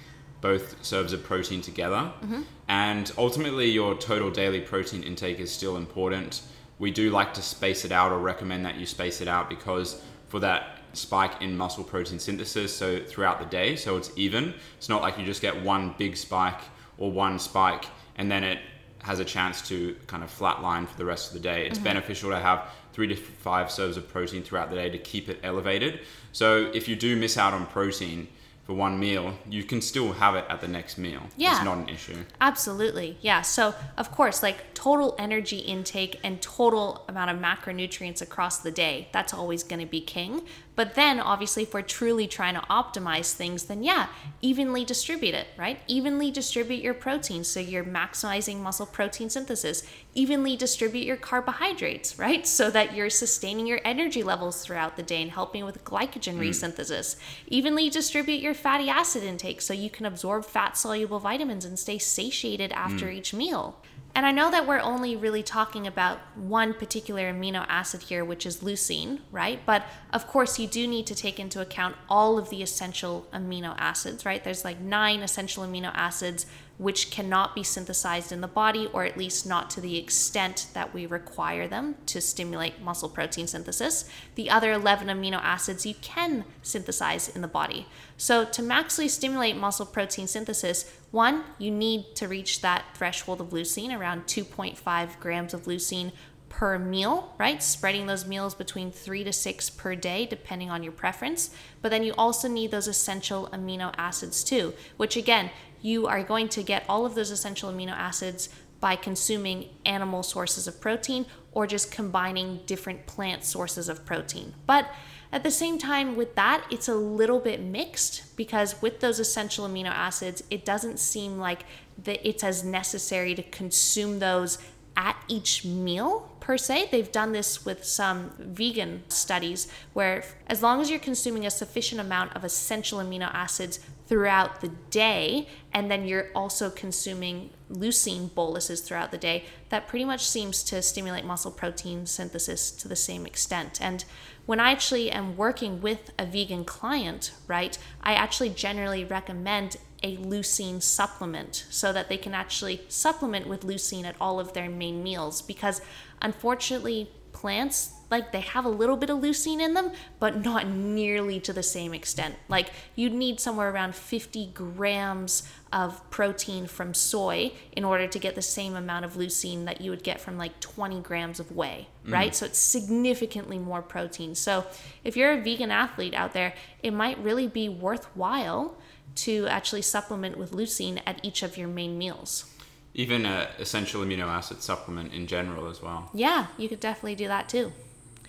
both 0.41 0.83
serves 0.83 1.13
of 1.13 1.23
protein 1.23 1.61
together. 1.61 2.11
Mm-hmm. 2.23 2.41
And 2.67 3.11
ultimately, 3.15 3.69
your 3.69 3.95
total 3.95 4.31
daily 4.31 4.59
protein 4.59 5.03
intake 5.03 5.39
is 5.39 5.51
still 5.51 5.77
important. 5.77 6.41
We 6.79 6.89
do 6.89 7.11
like 7.11 7.35
to 7.35 7.43
space 7.43 7.85
it 7.85 7.91
out 7.91 8.11
or 8.11 8.17
recommend 8.17 8.65
that 8.65 8.77
you 8.77 8.87
space 8.87 9.21
it 9.21 9.27
out 9.27 9.49
because 9.49 10.01
for 10.29 10.39
that 10.39 10.79
spike 10.93 11.41
in 11.41 11.55
muscle 11.55 11.83
protein 11.83 12.17
synthesis, 12.17 12.75
so 12.75 12.99
throughout 13.03 13.39
the 13.39 13.45
day, 13.45 13.75
so 13.75 13.97
it's 13.97 14.11
even. 14.15 14.55
It's 14.77 14.89
not 14.89 15.03
like 15.03 15.19
you 15.19 15.25
just 15.25 15.43
get 15.43 15.61
one 15.61 15.93
big 15.99 16.17
spike 16.17 16.61
or 16.97 17.11
one 17.11 17.37
spike 17.37 17.85
and 18.15 18.29
then 18.29 18.43
it 18.43 18.59
has 19.03 19.19
a 19.19 19.25
chance 19.25 19.67
to 19.69 19.95
kind 20.07 20.23
of 20.23 20.29
flatline 20.29 20.87
for 20.87 20.97
the 20.97 21.05
rest 21.05 21.27
of 21.27 21.33
the 21.33 21.39
day. 21.39 21.65
It's 21.65 21.77
mm-hmm. 21.77 21.85
beneficial 21.85 22.29
to 22.31 22.39
have 22.39 22.69
three 22.93 23.07
to 23.07 23.15
five 23.15 23.71
serves 23.71 23.97
of 23.97 24.07
protein 24.09 24.43
throughout 24.43 24.69
the 24.69 24.75
day 24.75 24.89
to 24.89 24.97
keep 24.97 25.29
it 25.29 25.39
elevated. 25.43 26.01
So 26.31 26.71
if 26.73 26.87
you 26.87 26.95
do 26.95 27.15
miss 27.15 27.37
out 27.37 27.53
on 27.53 27.65
protein 27.67 28.27
for 28.69 28.75
one 28.75 28.99
meal, 28.99 29.33
you 29.49 29.63
can 29.63 29.81
still 29.81 30.13
have 30.13 30.35
it 30.35 30.45
at 30.47 30.61
the 30.61 30.67
next 30.67 30.99
meal. 30.99 31.21
Yeah. 31.37 31.55
It's 31.55 31.65
not 31.65 31.77
an 31.77 31.89
issue. 31.89 32.23
Absolutely. 32.39 33.17
Yeah. 33.19 33.41
So, 33.41 33.73
of 33.97 34.11
course, 34.11 34.43
like 34.43 34.75
total 34.75 35.15
energy 35.17 35.57
intake 35.57 36.19
and 36.23 36.39
total 36.39 37.03
amount 37.07 37.31
of 37.31 37.37
macronutrients 37.37 38.21
across 38.21 38.59
the 38.59 38.69
day, 38.69 39.07
that's 39.11 39.33
always 39.33 39.63
going 39.63 39.79
to 39.79 39.87
be 39.87 40.01
king. 40.01 40.43
But 40.79 40.95
then, 40.95 41.19
obviously, 41.19 41.63
if 41.63 41.73
we're 41.73 41.81
truly 41.81 42.25
trying 42.25 42.53
to 42.53 42.61
optimize 42.61 43.33
things, 43.33 43.65
then 43.65 43.83
yeah, 43.83 44.07
evenly 44.41 44.85
distribute 44.85 45.35
it, 45.35 45.47
right? 45.57 45.81
Evenly 45.87 46.31
distribute 46.31 46.81
your 46.81 46.93
protein 46.93 47.43
so 47.43 47.59
you're 47.59 47.83
maximizing 47.83 48.61
muscle 48.61 48.85
protein 48.85 49.29
synthesis. 49.29 49.83
Evenly 50.13 50.55
distribute 50.55 51.05
your 51.05 51.17
carbohydrates, 51.17 52.17
right? 52.17 52.47
So 52.47 52.71
that 52.71 52.95
you're 52.95 53.09
sustaining 53.09 53.67
your 53.67 53.81
energy 53.83 54.23
levels 54.23 54.63
throughout 54.63 54.95
the 54.95 55.03
day 55.03 55.21
and 55.21 55.31
helping 55.31 55.65
with 55.65 55.83
glycogen 55.83 56.35
hmm. 56.35 56.43
resynthesis. 56.43 57.17
Evenly 57.47 57.89
distribute 57.89 58.39
your 58.39 58.53
fatty 58.53 58.89
acid 58.89 59.23
intake 59.23 59.59
so 59.59 59.73
you 59.73 59.89
can 59.89 60.05
absorb 60.05 60.45
fat 60.45 60.77
soluble 60.77 61.19
vitamins 61.19 61.65
and 61.65 61.77
stay 61.77 61.97
satiated 61.97 62.71
after 62.71 63.07
hmm. 63.07 63.17
each 63.17 63.33
meal. 63.33 63.75
And 64.19 64.25
I 64.25 64.33
know 64.33 64.51
that 64.51 64.67
we're 64.67 64.81
only 64.81 65.15
really 65.15 65.43
talking 65.43 65.87
about 65.87 66.19
one 66.35 66.73
particular 66.73 67.31
amino 67.31 67.65
acid 67.69 68.01
here, 68.01 68.25
which 68.25 68.45
is 68.45 68.57
leucine, 68.57 69.19
right? 69.31 69.61
But 69.65 69.85
of 70.11 70.27
course, 70.27 70.59
you 70.59 70.67
do 70.67 70.87
need 70.87 71.07
to 71.07 71.15
take 71.15 71.39
into 71.39 71.61
account 71.61 71.95
all 72.09 72.37
of 72.37 72.49
the 72.49 72.61
essential 72.61 73.27
amino 73.31 73.75
acids, 73.77 74.25
right? 74.25 74.43
There's 74.43 74.65
like 74.65 74.81
nine 74.81 75.21
essential 75.21 75.63
amino 75.63 75.91
acids 75.93 76.45
which 76.79 77.11
cannot 77.11 77.53
be 77.53 77.61
synthesized 77.61 78.31
in 78.31 78.39
the 78.39 78.47
body, 78.47 78.89
or 78.93 79.03
at 79.03 79.17
least 79.17 79.45
not 79.45 79.69
to 79.69 79.81
the 79.81 79.97
extent 79.97 80.67
that 80.73 80.93
we 80.93 81.05
require 81.05 81.67
them 81.67 81.93
to 82.05 82.21
stimulate 82.21 82.81
muscle 82.81 83.09
protein 83.09 83.45
synthesis. 83.45 84.09
The 84.35 84.49
other 84.49 84.71
11 84.71 85.09
amino 85.09 85.39
acids 85.43 85.85
you 85.85 85.93
can 86.01 86.45
synthesize 86.63 87.27
in 87.27 87.41
the 87.41 87.49
body. 87.49 87.85
So, 88.15 88.45
to 88.45 88.61
maximally 88.61 89.09
stimulate 89.09 89.57
muscle 89.57 89.85
protein 89.85 90.27
synthesis, 90.27 90.91
one, 91.11 91.43
you 91.57 91.69
need 91.69 92.15
to 92.15 92.29
reach 92.29 92.61
that 92.61 92.85
threshold 92.95 93.41
of 93.41 93.49
leucine, 93.49 93.95
around 93.95 94.23
2.5 94.23 95.19
grams 95.19 95.53
of 95.53 95.63
leucine 95.63 96.13
per 96.49 96.79
meal, 96.79 97.33
right? 97.37 97.61
Spreading 97.61 98.07
those 98.07 98.25
meals 98.25 98.55
between 98.55 98.91
three 98.91 99.23
to 99.23 99.31
six 99.31 99.69
per 99.69 99.95
day, 99.95 100.25
depending 100.25 100.69
on 100.69 100.83
your 100.83 100.91
preference. 100.91 101.51
But 101.81 101.89
then 101.89 102.03
you 102.03 102.13
also 102.17 102.47
need 102.47 102.71
those 102.71 102.87
essential 102.87 103.47
amino 103.53 103.93
acids 103.97 104.43
too, 104.43 104.73
which 104.97 105.15
again, 105.15 105.51
you 105.81 106.07
are 106.07 106.23
going 106.23 106.49
to 106.49 106.63
get 106.63 106.83
all 106.89 107.05
of 107.05 107.15
those 107.15 107.31
essential 107.31 107.71
amino 107.71 107.91
acids 107.91 108.49
by 108.79 108.95
consuming 108.95 109.69
animal 109.85 110.23
sources 110.23 110.67
of 110.67 110.79
protein 110.79 111.25
or 111.51 111.67
just 111.67 111.91
combining 111.91 112.61
different 112.65 113.05
plant 113.05 113.43
sources 113.43 113.89
of 113.89 114.05
protein. 114.05 114.53
But 114.65 114.89
at 115.31 115.43
the 115.43 115.51
same 115.51 115.77
time, 115.77 116.15
with 116.15 116.35
that, 116.35 116.65
it's 116.71 116.87
a 116.87 116.95
little 116.95 117.39
bit 117.39 117.61
mixed 117.61 118.35
because 118.35 118.81
with 118.81 118.99
those 118.99 119.19
essential 119.19 119.67
amino 119.67 119.89
acids, 119.89 120.43
it 120.49 120.65
doesn't 120.65 120.99
seem 120.99 121.37
like 121.37 121.65
that 122.03 122.27
it's 122.27 122.43
as 122.43 122.63
necessary 122.63 123.35
to 123.35 123.43
consume 123.43 124.19
those 124.19 124.57
at 124.95 125.15
each 125.27 125.65
meal 125.65 126.31
per 126.49 126.57
se. 126.57 126.89
They've 126.91 127.11
done 127.11 127.31
this 127.31 127.63
with 127.63 127.85
some 127.85 128.31
vegan 128.39 129.03
studies 129.07 129.67
where, 129.93 130.23
as 130.47 130.63
long 130.63 130.81
as 130.81 130.89
you're 130.89 130.97
consuming 130.97 131.45
a 131.45 131.51
sufficient 131.51 132.01
amount 132.01 132.35
of 132.35 132.43
essential 132.43 132.97
amino 132.97 133.29
acids 133.31 133.79
throughout 134.07 134.59
the 134.59 134.69
day, 134.89 135.47
and 135.71 135.91
then 135.91 136.07
you're 136.07 136.29
also 136.33 136.71
consuming 136.71 137.51
leucine 137.71 138.33
boluses 138.33 138.81
throughout 138.81 139.11
the 139.11 139.17
day, 139.19 139.45
that 139.69 139.87
pretty 139.87 140.05
much 140.05 140.27
seems 140.27 140.63
to 140.63 140.81
stimulate 140.81 141.23
muscle 141.23 141.51
protein 141.51 142.07
synthesis 142.07 142.71
to 142.71 142.87
the 142.87 142.95
same 142.95 143.27
extent. 143.27 143.79
And 143.79 144.03
when 144.47 144.59
I 144.59 144.71
actually 144.71 145.11
am 145.11 145.37
working 145.37 145.79
with 145.81 146.09
a 146.17 146.25
vegan 146.25 146.65
client, 146.65 147.31
right, 147.45 147.77
I 148.01 148.15
actually 148.15 148.49
generally 148.49 149.05
recommend 149.05 149.77
a 150.01 150.17
leucine 150.17 150.81
supplement 150.81 151.65
so 151.69 151.91
that 151.91 152.09
they 152.09 152.17
can 152.17 152.33
actually 152.33 152.81
supplement 152.87 153.47
with 153.47 153.61
leucine 153.61 154.05
at 154.05 154.15
all 154.19 154.39
of 154.39 154.53
their 154.53 154.69
main 154.69 155.03
meals 155.03 155.41
because 155.41 155.81
unfortunately 156.21 157.09
plants 157.31 157.93
like 158.09 158.31
they 158.31 158.41
have 158.41 158.65
a 158.65 158.69
little 158.69 158.97
bit 158.97 159.09
of 159.09 159.19
leucine 159.19 159.61
in 159.61 159.73
them 159.73 159.91
but 160.19 160.43
not 160.43 160.67
nearly 160.67 161.39
to 161.39 161.53
the 161.53 161.63
same 161.63 161.93
extent. 161.93 162.35
Like 162.47 162.71
you'd 162.95 163.13
need 163.13 163.39
somewhere 163.39 163.69
around 163.69 163.95
50 163.95 164.47
grams 164.47 165.43
of 165.71 166.09
protein 166.09 166.65
from 166.65 166.93
soy 166.93 167.51
in 167.71 167.83
order 167.83 168.07
to 168.07 168.19
get 168.19 168.35
the 168.35 168.41
same 168.41 168.75
amount 168.75 169.05
of 169.05 169.13
leucine 169.13 169.65
that 169.65 169.81
you 169.81 169.91
would 169.91 170.03
get 170.03 170.19
from 170.19 170.37
like 170.37 170.59
20 170.59 171.01
grams 171.01 171.39
of 171.39 171.51
whey 171.51 171.87
mm. 172.05 172.11
right? 172.11 172.35
So 172.35 172.45
it's 172.45 172.57
significantly 172.57 173.59
more 173.59 173.81
protein. 173.81 174.33
So 174.33 174.65
if 175.03 175.15
you're 175.15 175.33
a 175.33 175.41
vegan 175.41 175.71
athlete 175.71 176.13
out 176.13 176.33
there 176.33 176.53
it 176.81 176.91
might 176.91 177.17
really 177.19 177.47
be 177.47 177.69
worthwhile 177.69 178.75
to 179.23 179.47
actually 179.47 179.81
supplement 179.81 180.37
with 180.37 180.51
leucine 180.51 181.01
at 181.05 181.23
each 181.23 181.43
of 181.43 181.57
your 181.57 181.67
main 181.67 181.97
meals. 181.97 182.45
Even 182.93 183.25
a 183.25 183.49
essential 183.59 184.03
amino 184.03 184.27
acid 184.27 184.61
supplement 184.61 185.13
in 185.13 185.27
general 185.27 185.69
as 185.69 185.81
well. 185.81 186.09
Yeah, 186.13 186.47
you 186.57 186.67
could 186.67 186.79
definitely 186.79 187.15
do 187.15 187.27
that 187.27 187.47
too. 187.49 187.71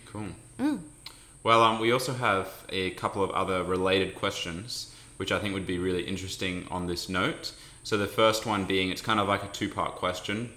Cool. 0.06 0.28
Well, 1.42 1.62
um, 1.62 1.80
we 1.80 1.90
also 1.90 2.12
have 2.12 2.48
a 2.68 2.90
couple 2.90 3.22
of 3.24 3.30
other 3.30 3.64
related 3.64 4.14
questions, 4.14 4.94
which 5.16 5.32
I 5.32 5.38
think 5.38 5.54
would 5.54 5.66
be 5.66 5.78
really 5.78 6.02
interesting 6.02 6.66
on 6.70 6.86
this 6.86 7.08
note. 7.08 7.52
So 7.82 7.96
the 7.96 8.06
first 8.06 8.44
one 8.44 8.66
being, 8.66 8.90
it's 8.90 9.00
kind 9.00 9.18
of 9.18 9.26
like 9.26 9.42
a 9.42 9.48
two-part 9.48 9.94
question. 9.94 10.50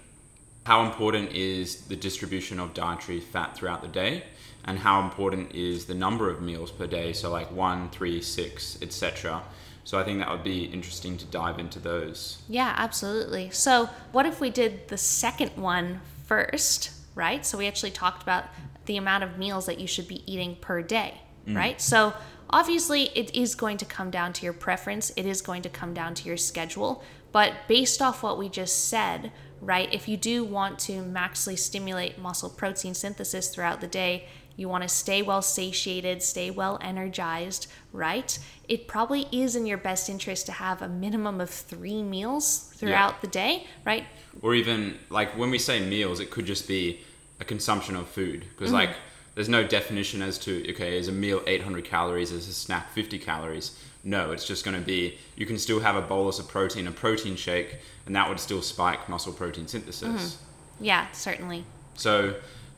How 0.65 0.85
important 0.85 1.31
is 1.31 1.81
the 1.85 1.95
distribution 1.95 2.59
of 2.59 2.73
dietary 2.73 3.21
fat 3.21 3.55
throughout 3.55 3.81
the 3.81 3.87
day? 3.87 4.23
And 4.65 4.79
how 4.79 5.01
important 5.01 5.53
is 5.53 5.85
the 5.85 5.93
number 5.93 6.29
of 6.29 6.41
meals 6.41 6.71
per 6.71 6.87
day? 6.87 7.13
So 7.13 7.29
like 7.29 7.51
one, 7.51 7.89
three, 7.89 8.21
six, 8.21 8.77
etc. 8.81 9.41
So 9.83 9.99
I 9.99 10.03
think 10.03 10.19
that 10.19 10.29
would 10.29 10.43
be 10.43 10.65
interesting 10.65 11.17
to 11.17 11.25
dive 11.25 11.59
into 11.59 11.79
those. 11.79 12.41
Yeah, 12.47 12.73
absolutely. 12.77 13.49
So, 13.51 13.89
what 14.11 14.25
if 14.25 14.39
we 14.39 14.49
did 14.49 14.87
the 14.87 14.97
second 14.97 15.51
one 15.55 15.99
first, 16.25 16.91
right? 17.15 17.45
So, 17.45 17.57
we 17.57 17.67
actually 17.67 17.91
talked 17.91 18.23
about 18.23 18.45
the 18.85 18.97
amount 18.97 19.23
of 19.23 19.37
meals 19.37 19.65
that 19.65 19.79
you 19.79 19.87
should 19.87 20.07
be 20.07 20.23
eating 20.31 20.55
per 20.55 20.81
day, 20.81 21.21
mm. 21.47 21.55
right? 21.55 21.81
So, 21.81 22.13
obviously, 22.49 23.03
it 23.15 23.35
is 23.35 23.55
going 23.55 23.77
to 23.77 23.85
come 23.85 24.09
down 24.09 24.31
to 24.33 24.43
your 24.45 24.53
preference, 24.53 25.11
it 25.17 25.25
is 25.25 25.41
going 25.41 25.63
to 25.63 25.69
come 25.69 25.93
down 25.93 26.13
to 26.15 26.27
your 26.27 26.37
schedule. 26.37 27.03
But 27.33 27.53
based 27.67 28.01
off 28.01 28.23
what 28.23 28.37
we 28.37 28.47
just 28.47 28.89
said, 28.89 29.31
right, 29.59 29.91
if 29.93 30.07
you 30.07 30.17
do 30.17 30.43
want 30.43 30.79
to 30.79 31.01
maximally 31.01 31.57
stimulate 31.57 32.19
muscle 32.19 32.49
protein 32.49 32.93
synthesis 32.93 33.49
throughout 33.49 33.81
the 33.81 33.87
day, 33.87 34.27
you 34.55 34.69
want 34.69 34.83
to 34.83 34.89
stay 34.89 35.21
well 35.21 35.41
satiated, 35.41 36.21
stay 36.21 36.51
well 36.51 36.77
energized, 36.81 37.67
right? 37.91 38.37
It 38.67 38.87
probably 38.87 39.27
is 39.31 39.55
in 39.55 39.65
your 39.65 39.77
best 39.77 40.09
interest 40.09 40.45
to 40.47 40.51
have 40.51 40.81
a 40.81 40.87
minimum 40.87 41.41
of 41.41 41.49
three 41.49 42.03
meals 42.03 42.71
throughout 42.75 43.13
Yeah. 43.13 43.19
the 43.21 43.27
day, 43.27 43.67
right? 43.85 44.05
or 44.41 44.55
even 44.55 44.97
like 45.09 45.37
when 45.37 45.51
we 45.51 45.59
say 45.59 45.79
meals 45.79 46.19
it 46.19 46.31
could 46.31 46.45
just 46.45 46.67
be 46.67 46.99
a 47.39 47.45
consumption 47.45 47.95
of 47.95 48.07
food 48.07 48.45
because 48.49 48.67
mm-hmm. 48.67 48.87
like 48.87 48.95
there's 49.35 49.49
no 49.49 49.65
definition 49.65 50.21
as 50.21 50.37
to 50.37 50.69
okay 50.69 50.97
is 50.97 51.07
a 51.07 51.11
meal 51.11 51.41
800 51.45 51.83
calories 51.85 52.31
is 52.31 52.47
a 52.47 52.53
snack 52.53 52.91
50 52.91 53.19
calories 53.19 53.77
no 54.03 54.31
it's 54.31 54.45
just 54.45 54.65
going 54.65 54.77
to 54.77 54.85
be 54.85 55.17
you 55.35 55.45
can 55.45 55.57
still 55.57 55.79
have 55.79 55.95
a 55.95 56.01
bolus 56.01 56.39
of 56.39 56.47
protein 56.47 56.87
a 56.87 56.91
protein 56.91 57.35
shake 57.35 57.77
and 58.05 58.15
that 58.15 58.27
would 58.27 58.39
still 58.39 58.61
spike 58.61 59.07
muscle 59.07 59.33
protein 59.33 59.67
synthesis 59.67 60.03
mm-hmm. 60.07 60.49
Yeah, 60.79 61.09
certainly. 61.11 61.63
so 61.93 62.33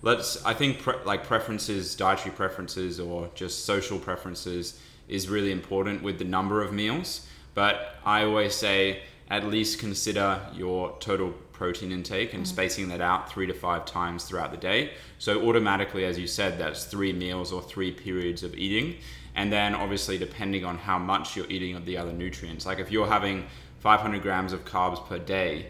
let's 0.05 0.45
i 0.45 0.53
think 0.53 0.79
pre- 0.79 1.03
like 1.03 1.25
preferences 1.25 1.95
dietary 1.95 2.33
preferences 2.33 2.99
or 2.99 3.29
just 3.35 3.65
social 3.65 3.99
preferences 3.99 4.79
is 5.09 5.27
really 5.27 5.51
important 5.51 6.01
with 6.01 6.17
the 6.17 6.25
number 6.25 6.63
of 6.63 6.71
meals. 6.71 7.27
But 7.53 7.95
i 8.05 8.23
always 8.23 8.55
say 8.55 9.01
at 9.29 9.45
least 9.45 9.79
consider 9.79 10.39
your 10.53 10.95
total 10.99 11.31
protein 11.51 11.91
intake 11.91 12.33
and 12.33 12.43
mm-hmm. 12.43 12.53
spacing 12.53 12.87
that 12.89 13.01
out 13.01 13.31
three 13.31 13.47
to 13.47 13.53
five 13.53 13.85
times 13.85 14.23
throughout 14.25 14.51
the 14.51 14.57
day. 14.57 14.91
So 15.19 15.47
automatically 15.47 16.05
as 16.05 16.17
you 16.17 16.27
said 16.27 16.59
that's 16.59 16.85
three 16.85 17.13
meals 17.13 17.51
or 17.51 17.61
three 17.61 17.91
periods 17.91 18.43
of 18.43 18.55
eating. 18.55 18.97
And 19.35 19.51
then 19.51 19.73
obviously 19.73 20.17
depending 20.17 20.63
on 20.63 20.77
how 20.77 20.99
much 20.99 21.35
you're 21.35 21.49
eating 21.49 21.75
of 21.75 21.85
the 21.85 21.97
other 21.97 22.13
nutrients. 22.13 22.65
Like 22.65 22.79
if 22.79 22.91
you're 22.91 23.07
having 23.07 23.45
500 23.79 24.21
grams 24.21 24.53
of 24.53 24.65
carbs 24.65 25.03
per 25.07 25.17
day 25.17 25.67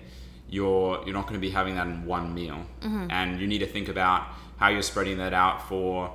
you're 0.50 1.02
you're 1.06 1.14
not 1.14 1.24
going 1.24 1.36
to 1.36 1.40
be 1.40 1.50
having 1.50 1.76
that 1.76 1.88
in 1.88 2.06
one 2.06 2.34
meal. 2.34 2.66
Mm-hmm. 2.82 3.08
And 3.10 3.40
you 3.40 3.48
need 3.48 3.60
to 3.60 3.68
think 3.68 3.88
about 3.90 4.28
how 4.58 4.70
you're 4.70 4.82
spreading 4.82 5.18
that 5.18 5.34
out 5.34 5.68
for 5.68 6.14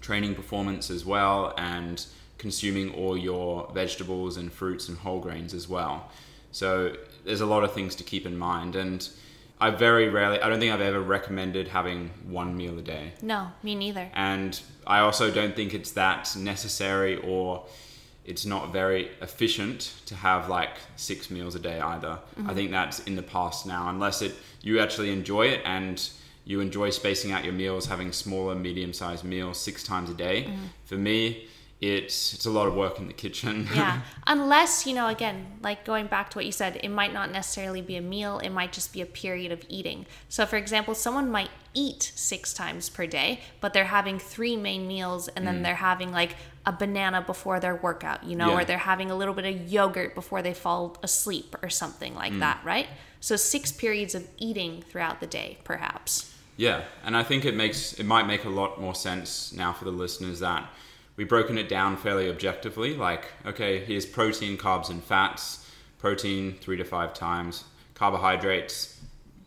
training 0.00 0.34
performance 0.34 0.90
as 0.90 1.04
well 1.04 1.54
and 1.56 2.04
consuming 2.38 2.92
all 2.94 3.16
your 3.16 3.70
vegetables 3.72 4.36
and 4.36 4.52
fruits 4.52 4.88
and 4.88 4.98
whole 4.98 5.20
grains 5.20 5.54
as 5.54 5.68
well. 5.68 6.10
So 6.50 6.96
there's 7.24 7.40
a 7.40 7.46
lot 7.46 7.62
of 7.62 7.72
things 7.72 7.94
to 7.96 8.04
keep 8.04 8.26
in 8.26 8.36
mind 8.36 8.74
and 8.74 9.08
i 9.60 9.70
very 9.70 10.08
rarely 10.08 10.40
i 10.40 10.48
don't 10.48 10.58
think 10.58 10.72
i've 10.74 10.80
ever 10.80 11.00
recommended 11.00 11.68
having 11.68 12.10
one 12.24 12.56
meal 12.56 12.76
a 12.78 12.82
day. 12.82 13.12
No, 13.22 13.52
me 13.62 13.76
neither. 13.76 14.10
and 14.12 14.60
I 14.86 14.98
also 14.98 15.30
don't 15.30 15.54
think 15.54 15.72
it's 15.72 15.92
that 15.92 16.34
necessary 16.36 17.16
or 17.18 17.64
it's 18.24 18.46
not 18.46 18.72
very 18.72 19.10
efficient 19.20 19.94
to 20.06 20.14
have 20.14 20.48
like 20.48 20.76
six 20.96 21.30
meals 21.30 21.54
a 21.54 21.58
day 21.58 21.80
either. 21.80 22.18
I 22.36 22.40
mm-hmm. 22.40 22.54
think 22.54 22.70
that's 22.70 23.00
in 23.00 23.16
the 23.16 23.22
past 23.22 23.66
now, 23.66 23.88
unless 23.88 24.22
it 24.22 24.34
you 24.62 24.78
actually 24.78 25.10
enjoy 25.10 25.46
it 25.46 25.60
and 25.64 26.08
you 26.44 26.60
enjoy 26.60 26.90
spacing 26.90 27.32
out 27.32 27.44
your 27.44 27.52
meals, 27.52 27.86
having 27.86 28.12
smaller, 28.12 28.54
medium-sized 28.54 29.24
meals 29.24 29.58
six 29.58 29.82
times 29.82 30.10
a 30.10 30.14
day. 30.14 30.44
Mm-hmm. 30.44 30.64
For 30.84 30.96
me, 30.96 31.48
it's 31.82 32.32
it's 32.32 32.46
a 32.46 32.50
lot 32.50 32.68
of 32.68 32.74
work 32.74 33.00
in 33.00 33.08
the 33.08 33.12
kitchen. 33.12 33.68
yeah 33.74 34.02
unless 34.28 34.86
you 34.86 34.94
know 34.94 35.08
again 35.08 35.44
like 35.62 35.84
going 35.84 36.06
back 36.06 36.30
to 36.30 36.38
what 36.38 36.46
you 36.46 36.52
said 36.52 36.78
it 36.82 36.88
might 36.88 37.12
not 37.12 37.32
necessarily 37.32 37.82
be 37.82 37.96
a 37.96 38.00
meal 38.00 38.38
it 38.38 38.50
might 38.50 38.72
just 38.72 38.92
be 38.92 39.00
a 39.00 39.06
period 39.06 39.50
of 39.50 39.64
eating 39.68 40.06
so 40.28 40.46
for 40.46 40.56
example 40.56 40.94
someone 40.94 41.28
might 41.28 41.50
eat 41.74 42.12
six 42.14 42.54
times 42.54 42.88
per 42.88 43.04
day 43.04 43.40
but 43.60 43.72
they're 43.72 43.84
having 43.86 44.16
three 44.16 44.56
main 44.56 44.86
meals 44.86 45.26
and 45.28 45.44
then 45.44 45.58
mm. 45.58 45.62
they're 45.64 45.74
having 45.74 46.12
like 46.12 46.36
a 46.64 46.72
banana 46.72 47.22
before 47.22 47.58
their 47.60 47.74
workout 47.74 48.24
you 48.24 48.36
know 48.36 48.50
Yeah. 48.50 48.60
or 48.60 48.64
they're 48.64 48.78
having 48.78 49.10
a 49.10 49.16
little 49.16 49.34
bit 49.34 49.44
of 49.44 49.70
yogurt 49.70 50.14
before 50.14 50.42
they 50.42 50.54
fall 50.54 50.96
asleep 51.02 51.56
or 51.62 51.68
something 51.68 52.14
like 52.14 52.32
mm. 52.32 52.40
that 52.40 52.60
right 52.64 52.86
so 53.20 53.36
six 53.36 53.72
periods 53.72 54.14
of 54.14 54.26
eating 54.38 54.82
throughout 54.82 55.20
the 55.20 55.26
day 55.26 55.58
perhaps 55.64 56.32
Yeah, 56.56 56.84
and 57.04 57.16
I 57.16 57.22
think 57.22 57.44
it 57.44 57.56
makes 57.56 57.94
it 57.94 58.06
might 58.06 58.26
make 58.26 58.44
a 58.44 58.50
lot 58.50 58.80
more 58.80 58.94
sense 58.94 59.52
now 59.52 59.72
for 59.72 59.84
the 59.84 59.90
listeners 59.90 60.40
that 60.40 60.68
we've 61.16 61.28
broken 61.28 61.58
it 61.58 61.68
down 61.68 61.96
fairly 61.96 62.28
objectively. 62.28 62.94
Like, 62.94 63.26
okay, 63.46 63.84
here's 63.84 64.06
protein, 64.06 64.56
carbs, 64.58 64.90
and 64.90 65.02
fats. 65.02 65.68
Protein 65.98 66.56
three 66.60 66.76
to 66.76 66.84
five 66.84 67.14
times. 67.14 67.64
Carbohydrates 67.94 69.00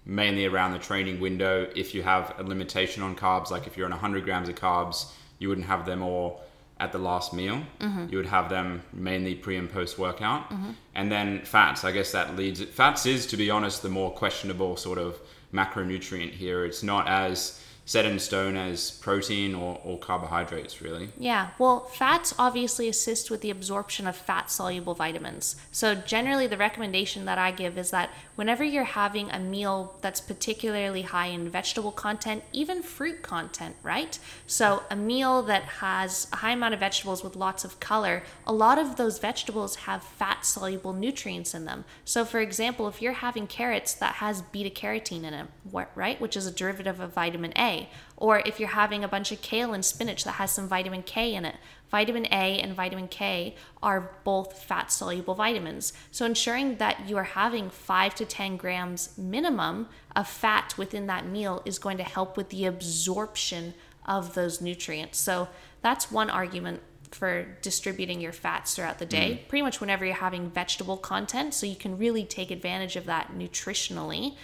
mainly 0.05 0.45
around 0.45 0.71
the 0.71 0.79
training 0.79 1.19
window. 1.19 1.67
If 1.75 1.93
you 1.93 2.03
have 2.03 2.33
a 2.37 2.43
limitation 2.43 3.03
on 3.03 3.15
carbs, 3.15 3.51
like 3.51 3.67
if 3.67 3.75
you're 3.75 3.85
on 3.85 3.91
100 3.91 4.23
grams 4.23 4.47
of 4.47 4.55
carbs, 4.55 5.11
you 5.39 5.49
wouldn't 5.49 5.67
have 5.67 5.85
them 5.85 6.01
all 6.01 6.44
at 6.79 6.91
the 6.91 6.97
last 6.97 7.33
meal. 7.33 7.61
Mm-hmm. 7.79 8.07
You 8.09 8.17
would 8.17 8.27
have 8.27 8.49
them 8.49 8.83
mainly 8.93 9.35
pre 9.35 9.57
and 9.57 9.71
post 9.71 9.97
workout. 9.97 10.49
Mm-hmm. 10.49 10.71
And 10.93 11.11
then 11.11 11.41
fats, 11.45 11.83
I 11.83 11.91
guess 11.91 12.11
that 12.11 12.35
leads 12.35 12.61
it. 12.61 12.69
Fats 12.69 13.05
is, 13.05 13.25
to 13.27 13.37
be 13.37 13.49
honest, 13.49 13.81
the 13.81 13.89
more 13.89 14.11
questionable 14.11 14.75
sort 14.77 14.97
of 14.97 15.19
macronutrient 15.53 16.31
here. 16.31 16.65
It's 16.65 16.83
not 16.83 17.07
as 17.07 17.61
set 17.85 18.03
in 18.03 18.17
stone 18.17 18.57
as 18.57 18.91
protein 18.91 19.53
or, 19.53 19.79
or 19.83 19.99
carbohydrates, 19.99 20.81
really. 20.81 21.09
Yeah, 21.19 21.49
well, 21.59 21.81
fats 21.81 22.33
obviously 22.39 22.89
assist 22.89 23.29
with 23.29 23.41
the 23.41 23.51
absorption 23.51 24.07
of 24.07 24.15
fat 24.15 24.49
soluble 24.49 24.95
vitamins. 24.95 25.55
So, 25.71 25.93
generally, 25.93 26.47
the 26.47 26.57
recommendation 26.57 27.25
that 27.25 27.37
I 27.37 27.51
give 27.51 27.77
is 27.77 27.91
that 27.91 28.09
whenever 28.35 28.63
you're 28.63 28.83
having 28.83 29.29
a 29.29 29.39
meal 29.39 29.97
that's 30.01 30.19
particularly 30.19 31.03
high 31.03 31.27
in 31.27 31.47
vegetable 31.47 31.91
content, 31.91 32.43
even 32.51 32.81
fruit 32.81 33.21
content, 33.21 33.75
right? 33.83 34.17
So, 34.47 34.81
a 34.89 34.95
meal 34.95 35.43
that 35.43 35.63
has 35.63 36.27
a 36.33 36.37
high 36.37 36.53
amount 36.53 36.73
of 36.73 36.79
vegetables 36.79 37.23
with 37.23 37.35
lots 37.35 37.63
of 37.63 37.79
color, 37.79 38.23
a 38.47 38.53
lot 38.53 38.79
of 38.79 38.95
those 38.95 39.19
vegetables 39.19 39.75
have 39.75 40.03
fat 40.03 40.43
soluble 40.43 40.93
nutrients 40.93 41.53
in 41.53 41.65
them. 41.65 41.85
So, 42.03 42.25
for 42.25 42.39
example, 42.39 42.87
if 42.87 42.99
you're 42.99 43.13
having 43.13 43.45
carrots 43.45 43.93
that 43.95 44.15
has 44.15 44.41
beta 44.41 44.71
carotene 44.71 45.23
in 45.23 45.35
it, 45.35 45.47
right, 45.95 46.19
which 46.19 46.35
is 46.35 46.47
a 46.47 46.51
derivative 46.51 46.99
of 46.99 47.13
vitamin 47.13 47.53
A, 47.57 47.74
or 48.17 48.41
if 48.45 48.59
you're 48.59 48.69
having 48.69 49.03
a 49.03 49.07
bunch 49.07 49.31
of 49.31 49.41
kale 49.41 49.73
and 49.73 49.83
spinach 49.83 50.23
that 50.23 50.33
has 50.33 50.51
some 50.51 50.67
vitamin 50.67 51.03
K 51.03 51.33
in 51.35 51.45
it. 51.45 51.55
Vitamin 51.91 52.25
A 52.27 52.59
and 52.59 52.73
vitamin 52.73 53.07
K 53.07 53.55
are 53.83 54.11
both 54.23 54.63
fat 54.63 54.91
soluble 54.91 55.35
vitamins. 55.35 55.93
So 56.11 56.25
ensuring 56.25 56.77
that 56.77 57.07
you 57.07 57.17
are 57.17 57.23
having 57.23 57.69
5 57.69 58.15
to 58.15 58.25
10 58.25 58.57
grams 58.57 59.17
minimum 59.17 59.87
of 60.15 60.27
fat 60.27 60.75
within 60.77 61.07
that 61.07 61.27
meal 61.27 61.61
is 61.65 61.79
going 61.79 61.97
to 61.97 62.03
help 62.03 62.37
with 62.37 62.49
the 62.49 62.65
absorption 62.65 63.73
of 64.05 64.33
those 64.33 64.61
nutrients. 64.61 65.19
So 65.19 65.47
that's 65.81 66.11
one 66.11 66.29
argument 66.29 66.81
for 67.11 67.45
distributing 67.61 68.19
your 68.19 68.33
fats 68.33 68.75
throughout 68.75 68.99
the 68.99 69.05
day, 69.05 69.31
mm-hmm. 69.31 69.47
pretty 69.47 69.61
much 69.61 69.79
whenever 69.79 70.05
you're 70.05 70.15
having 70.15 70.49
vegetable 70.49 70.97
content, 70.97 71.53
so 71.53 71.65
you 71.65 71.75
can 71.75 71.97
really 71.97 72.25
take 72.25 72.51
advantage 72.51 72.95
of 72.95 73.05
that 73.05 73.31
nutritionally. 73.37 74.35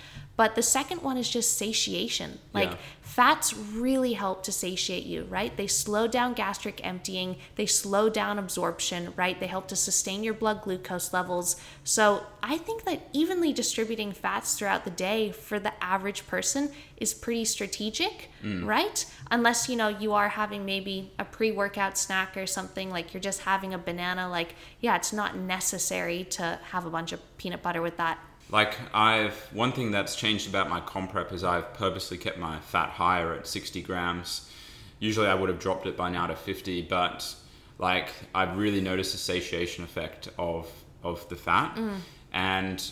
But 0.42 0.56
the 0.56 0.64
second 0.64 1.04
one 1.04 1.18
is 1.18 1.30
just 1.30 1.56
satiation. 1.56 2.40
Like 2.52 2.72
Yeah. 2.72 2.78
fats 3.04 3.54
really 3.54 4.14
help 4.14 4.42
to 4.46 4.52
satiate 4.52 5.06
you, 5.06 5.26
right? 5.26 5.56
They 5.56 5.68
slow 5.68 6.08
down 6.08 6.34
gastric 6.34 6.84
emptying, 6.84 7.36
they 7.58 7.68
slow 7.68 8.10
down 8.10 8.40
absorption, 8.40 9.14
right? 9.16 9.40
They 9.40 9.46
help 9.46 9.68
to 9.68 9.76
sustain 9.76 10.24
your 10.24 10.34
blood 10.34 10.64
glucose 10.64 11.14
levels. 11.14 11.58
So 11.84 12.24
I 12.42 12.58
think 12.58 12.86
that 12.86 13.08
evenly 13.14 13.54
distributing 13.54 14.14
fats 14.14 14.56
throughout 14.56 14.84
the 14.84 14.90
day 14.90 15.32
for 15.32 15.60
the 15.60 15.74
average 15.80 16.26
person 16.26 16.72
is 16.98 17.14
pretty 17.14 17.46
strategic, 17.46 18.32
mm. 18.44 18.66
right? 18.66 19.06
Unless 19.30 19.70
you 19.70 19.76
know 19.76 19.90
you 19.90 20.14
are 20.14 20.30
having 20.30 20.66
maybe 20.66 21.12
a 21.20 21.24
pre-workout 21.24 22.00
snack 22.00 22.36
or 22.36 22.48
something 22.48 22.90
like 22.90 23.14
you're 23.14 23.22
just 23.22 23.42
having 23.42 23.76
a 23.76 23.78
banana 23.78 24.28
like 24.28 24.56
yeah, 24.80 24.96
it's 24.96 25.14
not 25.14 25.38
necessary 25.38 26.24
to 26.32 26.58
have 26.72 26.88
a 26.88 26.90
bunch 26.90 27.12
of 27.12 27.20
peanut 27.38 27.62
butter 27.62 27.84
with 27.84 27.98
that. 27.98 28.18
Like 28.52 28.78
I've 28.94 29.34
one 29.54 29.72
thing 29.72 29.92
that's 29.92 30.16
changed 30.16 30.48
about 30.50 30.70
my 30.70 30.82
comp 30.82 31.12
prep 31.12 31.32
is 31.32 31.44
I've 31.44 31.74
purposely 31.74 32.18
kept 32.18 32.38
my 32.38 32.60
fat 32.60 32.90
higher 32.90 33.34
at 33.34 33.48
60 33.48 33.82
grams. 33.82 34.52
Usually 35.00 35.28
I 35.28 35.34
would 35.34 35.50
have 35.50 35.60
dropped 35.60 35.88
it 35.88 35.96
by 35.96 36.10
now 36.10 36.28
to 36.28 36.36
50, 36.36 36.84
but 36.84 37.34
like 37.80 38.10
I've 38.36 38.58
really 38.58 38.82
noticed 38.82 39.14
the 39.14 39.18
satiation 39.18 39.84
effect 39.84 40.30
of 40.38 40.70
of 41.04 41.28
the 41.30 41.36
fat, 41.36 41.76
mm. 41.76 41.98
and 42.32 42.92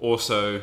also 0.00 0.60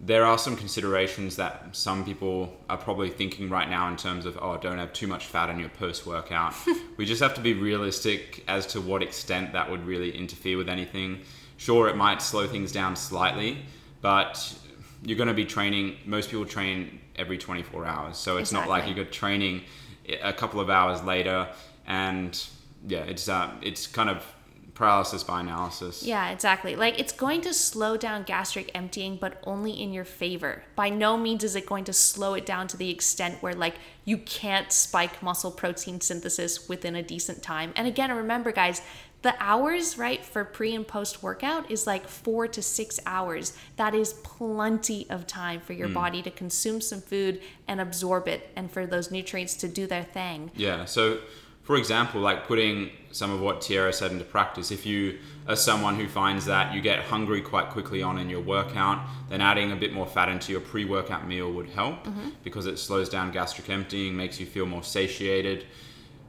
there 0.00 0.24
are 0.24 0.36
some 0.36 0.56
considerations 0.56 1.36
that 1.36 1.68
some 1.70 2.04
people 2.04 2.52
are 2.68 2.76
probably 2.76 3.08
thinking 3.08 3.48
right 3.48 3.70
now 3.70 3.88
in 3.88 3.96
terms 3.96 4.26
of 4.26 4.36
oh 4.40 4.56
don't 4.56 4.78
have 4.78 4.92
too 4.92 5.06
much 5.06 5.26
fat 5.26 5.50
in 5.50 5.60
your 5.60 5.68
post 5.68 6.06
workout. 6.06 6.54
we 6.96 7.04
just 7.04 7.22
have 7.22 7.34
to 7.34 7.40
be 7.40 7.52
realistic 7.52 8.42
as 8.48 8.66
to 8.66 8.80
what 8.80 9.02
extent 9.02 9.52
that 9.52 9.70
would 9.70 9.86
really 9.86 10.10
interfere 10.16 10.56
with 10.56 10.68
anything. 10.68 11.20
Sure, 11.64 11.88
it 11.88 11.96
might 11.96 12.20
slow 12.20 12.46
things 12.46 12.72
down 12.72 12.94
slightly, 12.94 13.56
but 14.02 14.54
you're 15.02 15.16
going 15.16 15.28
to 15.28 15.32
be 15.32 15.46
training. 15.46 15.96
Most 16.04 16.28
people 16.28 16.44
train 16.44 17.00
every 17.16 17.38
24 17.38 17.86
hours, 17.86 18.18
so 18.18 18.36
it's 18.36 18.52
not 18.52 18.68
like 18.68 18.94
you're 18.94 19.06
training 19.06 19.62
a 20.22 20.34
couple 20.34 20.60
of 20.60 20.68
hours 20.68 21.02
later, 21.02 21.48
and 21.86 22.38
yeah, 22.86 23.04
it's 23.04 23.30
uh, 23.30 23.50
it's 23.62 23.86
kind 23.86 24.10
of 24.10 24.22
paralysis 24.74 25.22
by 25.22 25.40
analysis. 25.40 26.02
Yeah, 26.02 26.28
exactly. 26.28 26.76
Like 26.76 27.00
it's 27.00 27.12
going 27.12 27.40
to 27.42 27.54
slow 27.54 27.96
down 27.96 28.24
gastric 28.24 28.70
emptying, 28.74 29.16
but 29.16 29.40
only 29.44 29.72
in 29.72 29.90
your 29.90 30.04
favor. 30.04 30.64
By 30.76 30.90
no 30.90 31.16
means 31.16 31.44
is 31.44 31.56
it 31.56 31.64
going 31.64 31.84
to 31.84 31.94
slow 31.94 32.34
it 32.34 32.44
down 32.44 32.68
to 32.68 32.76
the 32.76 32.90
extent 32.90 33.42
where 33.42 33.54
like 33.54 33.76
you 34.04 34.18
can't 34.18 34.70
spike 34.70 35.22
muscle 35.22 35.50
protein 35.50 36.02
synthesis 36.02 36.68
within 36.68 36.94
a 36.94 37.02
decent 37.02 37.42
time. 37.42 37.72
And 37.74 37.86
again, 37.86 38.12
remember 38.12 38.52
guys, 38.52 38.82
the 39.24 39.34
hours, 39.40 39.96
right, 39.96 40.22
for 40.22 40.44
pre 40.44 40.74
and 40.74 40.86
post 40.86 41.22
workout 41.22 41.70
is 41.70 41.86
like 41.86 42.06
four 42.06 42.46
to 42.46 42.62
six 42.62 43.00
hours. 43.06 43.56
That 43.76 43.94
is 43.94 44.12
plenty 44.22 45.06
of 45.08 45.26
time 45.26 45.60
for 45.60 45.72
your 45.72 45.88
hmm. 45.88 45.94
body 45.94 46.22
to 46.22 46.30
consume 46.30 46.82
some 46.82 47.00
food 47.00 47.40
and 47.66 47.80
absorb 47.80 48.28
it 48.28 48.50
and 48.54 48.70
for 48.70 48.86
those 48.86 49.10
nutrients 49.10 49.54
to 49.56 49.68
do 49.68 49.86
their 49.86 50.04
thing. 50.04 50.50
Yeah. 50.54 50.84
So, 50.84 51.20
for 51.62 51.76
example, 51.76 52.20
like 52.20 52.46
putting 52.46 52.90
some 53.12 53.30
of 53.30 53.40
what 53.40 53.62
Tyarra 53.62 53.94
said 53.94 54.12
into 54.12 54.26
practice, 54.26 54.70
if 54.70 54.84
you 54.84 55.18
are 55.48 55.56
someone 55.56 55.96
who 55.96 56.06
finds 56.06 56.44
that 56.44 56.74
you 56.74 56.82
get 56.82 56.98
hungry 56.98 57.40
quite 57.40 57.70
quickly 57.70 58.02
on 58.02 58.18
in 58.18 58.28
your 58.28 58.42
workout, 58.42 59.06
then 59.30 59.40
adding 59.40 59.72
a 59.72 59.76
bit 59.76 59.94
more 59.94 60.06
fat 60.06 60.28
into 60.28 60.52
your 60.52 60.60
pre 60.60 60.84
workout 60.84 61.26
meal 61.26 61.50
would 61.50 61.70
help 61.70 62.04
mm-hmm. 62.04 62.28
because 62.42 62.66
it 62.66 62.78
slows 62.78 63.08
down 63.08 63.32
gastric 63.32 63.70
emptying, 63.70 64.14
makes 64.14 64.38
you 64.38 64.44
feel 64.44 64.66
more 64.66 64.82
satiated. 64.82 65.64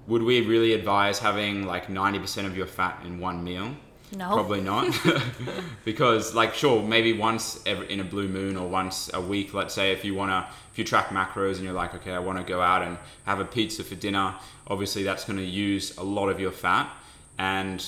Would 0.08 0.24
we 0.24 0.42
really 0.42 0.74
advise 0.74 1.20
having 1.20 1.66
like 1.66 1.88
90% 1.88 2.46
of 2.46 2.56
your 2.56 2.68
fat 2.68 3.02
in 3.06 3.20
one 3.20 3.44
meal? 3.44 3.76
No. 4.16 4.34
Probably 4.34 4.62
not. 4.62 4.96
because, 5.86 6.36
like, 6.36 6.54
sure, 6.54 6.82
maybe 6.82 7.14
once 7.14 7.62
every, 7.66 7.92
in 7.92 8.00
a 8.00 8.04
blue 8.04 8.28
moon 8.28 8.56
or 8.56 8.68
once 8.68 9.10
a 9.14 9.20
week, 9.20 9.54
let's 9.54 9.74
say, 9.74 9.92
if 9.92 10.06
you 10.06 10.14
want 10.14 10.32
to, 10.32 10.48
if 10.72 10.78
you 10.78 10.84
track 10.84 11.08
macros 11.08 11.56
and 11.56 11.64
you're 11.64 11.74
like, 11.74 11.96
okay, 11.96 12.12
I 12.12 12.20
want 12.20 12.38
to 12.38 12.44
go 12.44 12.62
out 12.62 12.82
and 12.84 12.98
have 13.26 13.40
a 13.40 13.46
pizza 13.46 13.84
for 13.84 13.96
dinner, 13.96 14.36
obviously 14.68 15.04
that's 15.04 15.26
going 15.26 15.38
to 15.38 15.46
use 15.46 15.98
a 15.98 16.04
lot 16.04 16.30
of 16.30 16.40
your 16.40 16.52
fat. 16.52 16.90
And 17.38 17.84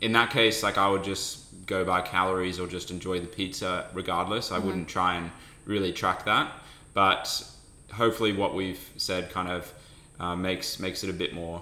in 0.00 0.12
that 0.12 0.30
case, 0.30 0.62
like, 0.62 0.78
I 0.78 0.88
would 0.88 1.04
just 1.04 1.66
go 1.66 1.84
by 1.84 2.00
calories 2.00 2.58
or 2.58 2.66
just 2.66 2.90
enjoy 2.90 3.20
the 3.20 3.26
pizza 3.26 3.88
regardless. 3.94 4.50
I 4.50 4.56
mm-hmm. 4.56 4.66
wouldn't 4.66 4.88
try 4.88 5.14
and 5.14 5.30
really 5.64 5.92
track 5.92 6.24
that. 6.24 6.52
But 6.92 7.44
hopefully, 7.92 8.32
what 8.32 8.54
we've 8.54 8.90
said 8.96 9.30
kind 9.30 9.48
of 9.48 9.72
uh, 10.22 10.36
makes 10.36 10.78
makes 10.78 11.04
it 11.04 11.10
a 11.10 11.12
bit 11.12 11.34
more 11.34 11.60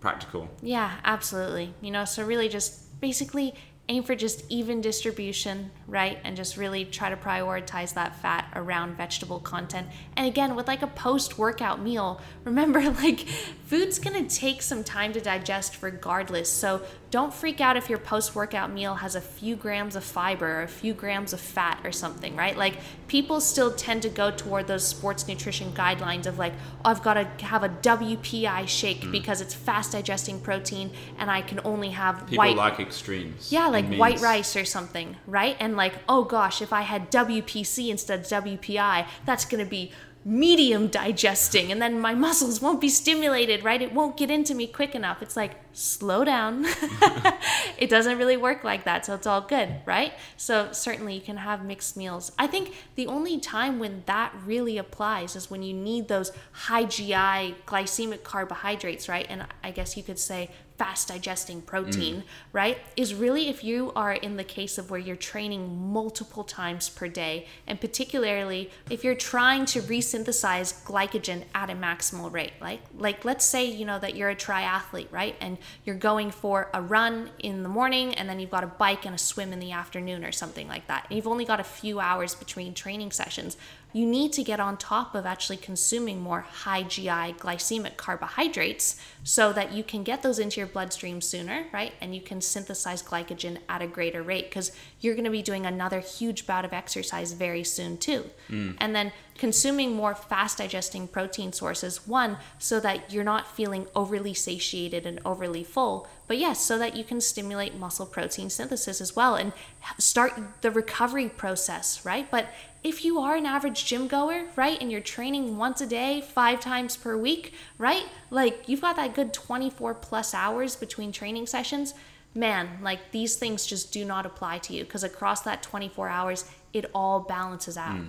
practical. 0.00 0.50
Yeah, 0.60 0.90
absolutely. 1.04 1.72
You 1.80 1.92
know, 1.92 2.04
so 2.04 2.24
really 2.24 2.48
just 2.48 3.00
basically 3.00 3.54
aim 3.88 4.02
for 4.02 4.14
just 4.14 4.44
even 4.48 4.80
distribution, 4.80 5.70
right? 5.86 6.18
And 6.24 6.36
just 6.36 6.56
really 6.56 6.86
try 6.86 7.10
to 7.10 7.16
prioritize 7.16 7.92
that 7.94 8.16
fat 8.16 8.50
around 8.54 8.96
vegetable 8.96 9.40
content. 9.40 9.88
And 10.16 10.26
again, 10.26 10.54
with 10.54 10.66
like 10.66 10.80
a 10.80 10.86
post 10.86 11.38
workout 11.38 11.82
meal, 11.82 12.20
remember 12.44 12.80
like 12.90 13.20
food's 13.66 13.98
gonna 13.98 14.28
take 14.28 14.62
some 14.62 14.84
time 14.84 15.12
to 15.12 15.20
digest 15.20 15.82
regardless. 15.82 16.50
So 16.50 16.82
don't 17.10 17.32
freak 17.32 17.60
out 17.60 17.76
if 17.76 17.88
your 17.88 17.98
post 18.00 18.34
workout 18.34 18.72
meal 18.72 18.94
has 18.94 19.14
a 19.14 19.20
few 19.20 19.54
grams 19.54 19.94
of 19.94 20.02
fiber 20.02 20.60
or 20.60 20.62
a 20.62 20.68
few 20.68 20.92
grams 20.94 21.32
of 21.32 21.40
fat 21.40 21.78
or 21.84 21.92
something, 21.92 22.34
right? 22.34 22.56
Like 22.56 22.74
people 23.06 23.40
still 23.40 23.72
tend 23.72 24.02
to 24.02 24.08
go 24.08 24.30
toward 24.32 24.66
those 24.66 24.84
sports 24.84 25.28
nutrition 25.28 25.70
guidelines 25.72 26.26
of 26.26 26.38
like, 26.38 26.54
oh, 26.84 26.90
I've 26.90 27.04
got 27.04 27.14
to 27.14 27.44
have 27.44 27.62
a 27.62 27.68
WPI 27.68 28.66
shake 28.66 29.02
mm. 29.02 29.12
because 29.12 29.40
it's 29.40 29.54
fast 29.54 29.92
digesting 29.92 30.40
protein 30.40 30.90
and 31.18 31.30
I 31.30 31.42
can 31.42 31.60
only 31.64 31.90
have 31.90 32.26
People 32.26 32.38
white 32.38 32.56
like 32.56 32.80
extremes. 32.80 33.52
yeah, 33.52 33.68
like 33.74 33.98
white 33.98 34.20
rice 34.20 34.56
or 34.56 34.64
something, 34.64 35.16
right? 35.26 35.56
And 35.60 35.76
like, 35.76 35.94
oh 36.08 36.24
gosh, 36.24 36.62
if 36.62 36.72
I 36.72 36.82
had 36.82 37.10
WPC 37.10 37.90
instead 37.90 38.20
of 38.20 38.26
WPI, 38.26 39.06
that's 39.26 39.44
going 39.44 39.62
to 39.62 39.68
be 39.68 39.92
medium 40.24 40.88
digesting 40.88 41.70
and 41.70 41.82
then 41.82 42.00
my 42.00 42.14
muscles 42.14 42.62
won't 42.62 42.80
be 42.80 42.88
stimulated, 42.88 43.62
right? 43.62 43.82
It 43.82 43.92
won't 43.92 44.16
get 44.16 44.30
into 44.30 44.54
me 44.54 44.66
quick 44.66 44.94
enough. 44.94 45.20
It's 45.20 45.36
like, 45.36 45.56
slow 45.74 46.24
down. 46.24 46.64
it 47.78 47.90
doesn't 47.90 48.16
really 48.16 48.36
work 48.36 48.64
like 48.64 48.84
that, 48.84 49.04
so 49.04 49.14
it's 49.14 49.26
all 49.26 49.40
good, 49.42 49.68
right? 49.84 50.12
So 50.36 50.72
certainly 50.72 51.14
you 51.14 51.20
can 51.20 51.36
have 51.36 51.64
mixed 51.64 51.96
meals. 51.96 52.32
I 52.38 52.46
think 52.46 52.74
the 52.94 53.06
only 53.06 53.38
time 53.38 53.78
when 53.78 54.04
that 54.06 54.32
really 54.46 54.78
applies 54.78 55.36
is 55.36 55.50
when 55.50 55.62
you 55.62 55.74
need 55.74 56.08
those 56.08 56.32
high 56.52 56.84
GI 56.84 57.56
glycemic 57.66 58.22
carbohydrates, 58.22 59.08
right? 59.08 59.26
And 59.28 59.46
I 59.62 59.72
guess 59.72 59.96
you 59.96 60.02
could 60.02 60.18
say 60.18 60.50
fast 60.76 61.08
digesting 61.08 61.62
mm. 61.62 61.66
protein, 61.66 62.24
right? 62.52 62.78
Is 62.96 63.14
really 63.14 63.48
if 63.48 63.62
you 63.62 63.92
are 63.94 64.12
in 64.12 64.36
the 64.36 64.44
case 64.44 64.78
of 64.78 64.90
where 64.90 65.00
you're 65.00 65.16
training 65.16 65.92
multiple 65.92 66.44
times 66.44 66.88
per 66.88 67.08
day, 67.08 67.46
and 67.66 67.80
particularly 67.80 68.70
if 68.90 69.04
you're 69.04 69.14
trying 69.14 69.66
to 69.66 69.80
resynthesize 69.82 70.84
glycogen 70.84 71.44
at 71.54 71.70
a 71.70 71.74
maximal 71.74 72.32
rate, 72.32 72.52
like 72.60 72.80
like 72.96 73.24
let's 73.24 73.44
say 73.44 73.64
you 73.64 73.84
know 73.84 73.98
that 73.98 74.16
you're 74.16 74.30
a 74.30 74.36
triathlete, 74.36 75.10
right? 75.10 75.36
And 75.40 75.58
you're 75.84 75.96
going 75.96 76.30
for 76.30 76.70
a 76.74 76.82
run 76.82 77.30
in 77.38 77.62
the 77.62 77.68
morning 77.68 78.14
and 78.14 78.28
then 78.28 78.40
you've 78.40 78.50
got 78.50 78.64
a 78.64 78.68
bike 78.68 79.04
and 79.06 79.14
a 79.14 79.18
swim 79.18 79.52
in 79.52 79.60
the 79.60 79.72
afternoon 79.72 80.24
or 80.24 80.32
something 80.32 80.68
like 80.68 80.86
that. 80.88 81.06
And 81.08 81.16
you've 81.16 81.28
only 81.28 81.44
got 81.44 81.60
a 81.60 81.64
few 81.64 82.00
hours 82.00 82.34
between 82.34 82.74
training 82.74 83.12
sessions 83.12 83.56
you 83.94 84.04
need 84.04 84.32
to 84.32 84.42
get 84.42 84.58
on 84.58 84.76
top 84.76 85.14
of 85.14 85.24
actually 85.24 85.56
consuming 85.56 86.20
more 86.20 86.40
high 86.40 86.82
GI 86.82 87.34
glycemic 87.38 87.96
carbohydrates 87.96 89.00
so 89.22 89.52
that 89.52 89.72
you 89.72 89.84
can 89.84 90.02
get 90.02 90.20
those 90.20 90.40
into 90.40 90.58
your 90.58 90.66
bloodstream 90.66 91.20
sooner, 91.20 91.66
right? 91.72 91.92
And 92.00 92.12
you 92.12 92.20
can 92.20 92.40
synthesize 92.40 93.04
glycogen 93.04 93.58
at 93.68 93.82
a 93.82 93.86
greater 93.86 94.20
rate 94.20 94.50
because 94.50 94.72
you're 95.00 95.14
going 95.14 95.24
to 95.24 95.30
be 95.30 95.42
doing 95.42 95.64
another 95.64 96.00
huge 96.00 96.44
bout 96.44 96.64
of 96.64 96.72
exercise 96.72 97.32
very 97.34 97.62
soon, 97.62 97.96
too. 97.96 98.28
Mm. 98.50 98.76
And 98.78 98.96
then 98.96 99.12
consuming 99.38 99.94
more 99.94 100.16
fast 100.16 100.58
digesting 100.58 101.06
protein 101.06 101.52
sources, 101.52 102.04
one, 102.04 102.38
so 102.58 102.80
that 102.80 103.12
you're 103.12 103.22
not 103.22 103.46
feeling 103.54 103.86
overly 103.94 104.34
satiated 104.34 105.06
and 105.06 105.20
overly 105.24 105.62
full, 105.62 106.08
but 106.26 106.38
yes, 106.38 106.60
so 106.60 106.78
that 106.78 106.96
you 106.96 107.04
can 107.04 107.20
stimulate 107.20 107.76
muscle 107.76 108.06
protein 108.06 108.48
synthesis 108.48 109.00
as 109.00 109.14
well 109.14 109.34
and 109.34 109.52
start 109.98 110.32
the 110.62 110.70
recovery 110.70 111.28
process, 111.28 112.04
right? 112.04 112.30
But 112.30 112.48
if 112.82 113.04
you 113.04 113.18
are 113.18 113.34
an 113.36 113.46
average 113.46 113.84
gym 113.84 114.08
goer, 114.08 114.44
right, 114.56 114.80
and 114.80 114.90
you're 114.90 115.00
training 115.00 115.56
once 115.56 115.80
a 115.80 115.86
day, 115.86 116.20
five 116.20 116.60
times 116.60 116.96
per 116.96 117.16
week, 117.16 117.52
right, 117.78 118.06
like 118.30 118.68
you've 118.68 118.80
got 118.80 118.96
that 118.96 119.14
good 119.14 119.32
24 119.32 119.94
plus 119.94 120.34
hours 120.34 120.76
between 120.76 121.12
training 121.12 121.46
sessions, 121.46 121.94
man, 122.34 122.68
like 122.82 123.10
these 123.10 123.36
things 123.36 123.66
just 123.66 123.92
do 123.92 124.04
not 124.04 124.26
apply 124.26 124.58
to 124.58 124.74
you 124.74 124.84
because 124.84 125.04
across 125.04 125.42
that 125.42 125.62
24 125.62 126.08
hours, 126.08 126.50
it 126.72 126.90
all 126.94 127.20
balances 127.20 127.76
out. 127.76 127.96
Hmm. 127.96 128.06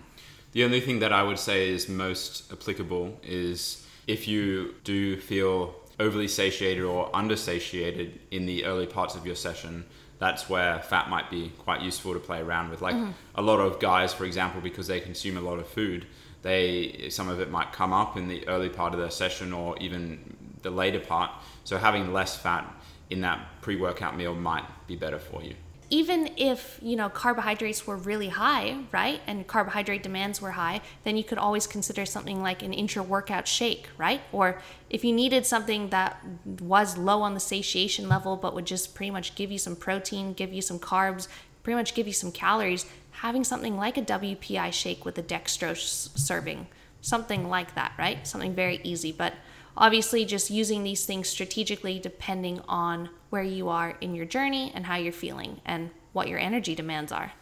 The 0.53 0.63
only 0.63 0.79
thing 0.79 0.99
that 0.99 1.11
I 1.11 1.21
would 1.21 1.39
say 1.39 1.69
is 1.69 1.89
most 1.89 2.51
applicable 2.51 3.19
is 3.23 3.85
if 4.07 4.27
you 4.27 4.75
do 4.83 5.19
feel 5.19 5.75
overly 5.99 6.27
satiated 6.27 6.83
or 6.83 7.13
undersatiated 7.15 8.19
in 8.31 8.45
the 8.45 8.65
early 8.65 8.87
parts 8.87 9.15
of 9.15 9.25
your 9.25 9.35
session, 9.35 9.85
that's 10.19 10.49
where 10.49 10.79
fat 10.79 11.09
might 11.09 11.29
be 11.29 11.51
quite 11.59 11.81
useful 11.81 12.13
to 12.13 12.19
play 12.19 12.39
around 12.39 12.69
with. 12.69 12.81
Like 12.81 12.95
mm-hmm. 12.95 13.11
a 13.35 13.41
lot 13.41 13.59
of 13.59 13.79
guys, 13.79 14.13
for 14.13 14.25
example, 14.25 14.61
because 14.61 14.87
they 14.87 14.99
consume 14.99 15.37
a 15.37 15.41
lot 15.41 15.59
of 15.59 15.67
food, 15.67 16.07
they 16.41 17.09
some 17.09 17.27
of 17.27 17.39
it 17.39 17.49
might 17.49 17.71
come 17.73 17.91
up 17.91 18.17
in 18.17 18.27
the 18.27 18.47
early 18.47 18.69
part 18.69 18.93
of 18.93 18.99
their 18.99 19.09
session 19.11 19.51
or 19.51 19.77
even 19.79 20.35
the 20.61 20.69
later 20.69 20.99
part. 20.99 21.31
So 21.63 21.77
having 21.77 22.13
less 22.13 22.35
fat 22.35 22.71
in 23.09 23.21
that 23.21 23.61
pre-workout 23.61 24.15
meal 24.15 24.35
might 24.35 24.65
be 24.87 24.95
better 24.95 25.19
for 25.19 25.41
you. 25.43 25.55
Even 25.89 26.29
if 26.37 26.79
you 26.81 26.95
know 26.95 27.09
carbohydrates 27.09 27.85
were 27.85 27.95
really 27.95 28.29
high 28.29 28.77
right 28.91 29.21
and 29.27 29.45
carbohydrate 29.47 30.03
demands 30.03 30.41
were 30.41 30.51
high 30.51 30.81
then 31.03 31.15
you 31.17 31.23
could 31.23 31.37
always 31.37 31.67
consider 31.67 32.05
something 32.05 32.41
like 32.41 32.63
an 32.63 32.73
intra-workout 32.73 33.47
shake 33.47 33.87
right? 33.97 34.21
Or 34.31 34.59
if 34.89 35.03
you 35.03 35.13
needed 35.13 35.45
something 35.45 35.89
that 35.89 36.23
was 36.59 36.97
low 36.97 37.21
on 37.21 37.33
the 37.33 37.39
satiation 37.39 38.09
level 38.09 38.35
but 38.35 38.53
would 38.53 38.65
just 38.65 38.95
pretty 38.95 39.11
much 39.11 39.35
give 39.35 39.51
you 39.51 39.57
some 39.57 39.75
protein 39.75 40.33
give 40.33 40.53
you 40.53 40.61
some 40.61 40.79
carbs 40.79 41.27
pretty 41.63 41.75
much 41.75 41.93
give 41.93 42.07
you 42.07 42.13
some 42.13 42.31
calories 42.31 42.85
having 43.11 43.43
something 43.43 43.77
like 43.77 43.97
a 43.97 44.01
wpi 44.01 44.71
shake 44.71 45.05
with 45.05 45.17
a 45.17 45.23
dextrose 45.23 46.17
serving 46.17 46.67
something 47.01 47.47
like 47.49 47.75
that 47.75 47.93
right? 47.97 48.25
Something 48.27 48.53
very 48.53 48.79
easy 48.83 49.11
but 49.11 49.33
obviously 49.77 50.25
just 50.25 50.49
using 50.49 50.83
these 50.83 51.05
things 51.05 51.29
strategically 51.29 51.99
depending 51.99 52.61
on 52.67 53.09
where 53.29 53.43
you 53.43 53.69
are 53.69 53.95
in 54.01 54.15
your 54.15 54.25
journey 54.25 54.71
and 54.73 54.85
how 54.85 54.95
you're 54.95 55.11
feeling 55.11 55.61
and 55.65 55.89
what 56.13 56.27
your 56.27 56.39
energy 56.39 56.75
demands 56.75 57.11
are. 57.11 57.33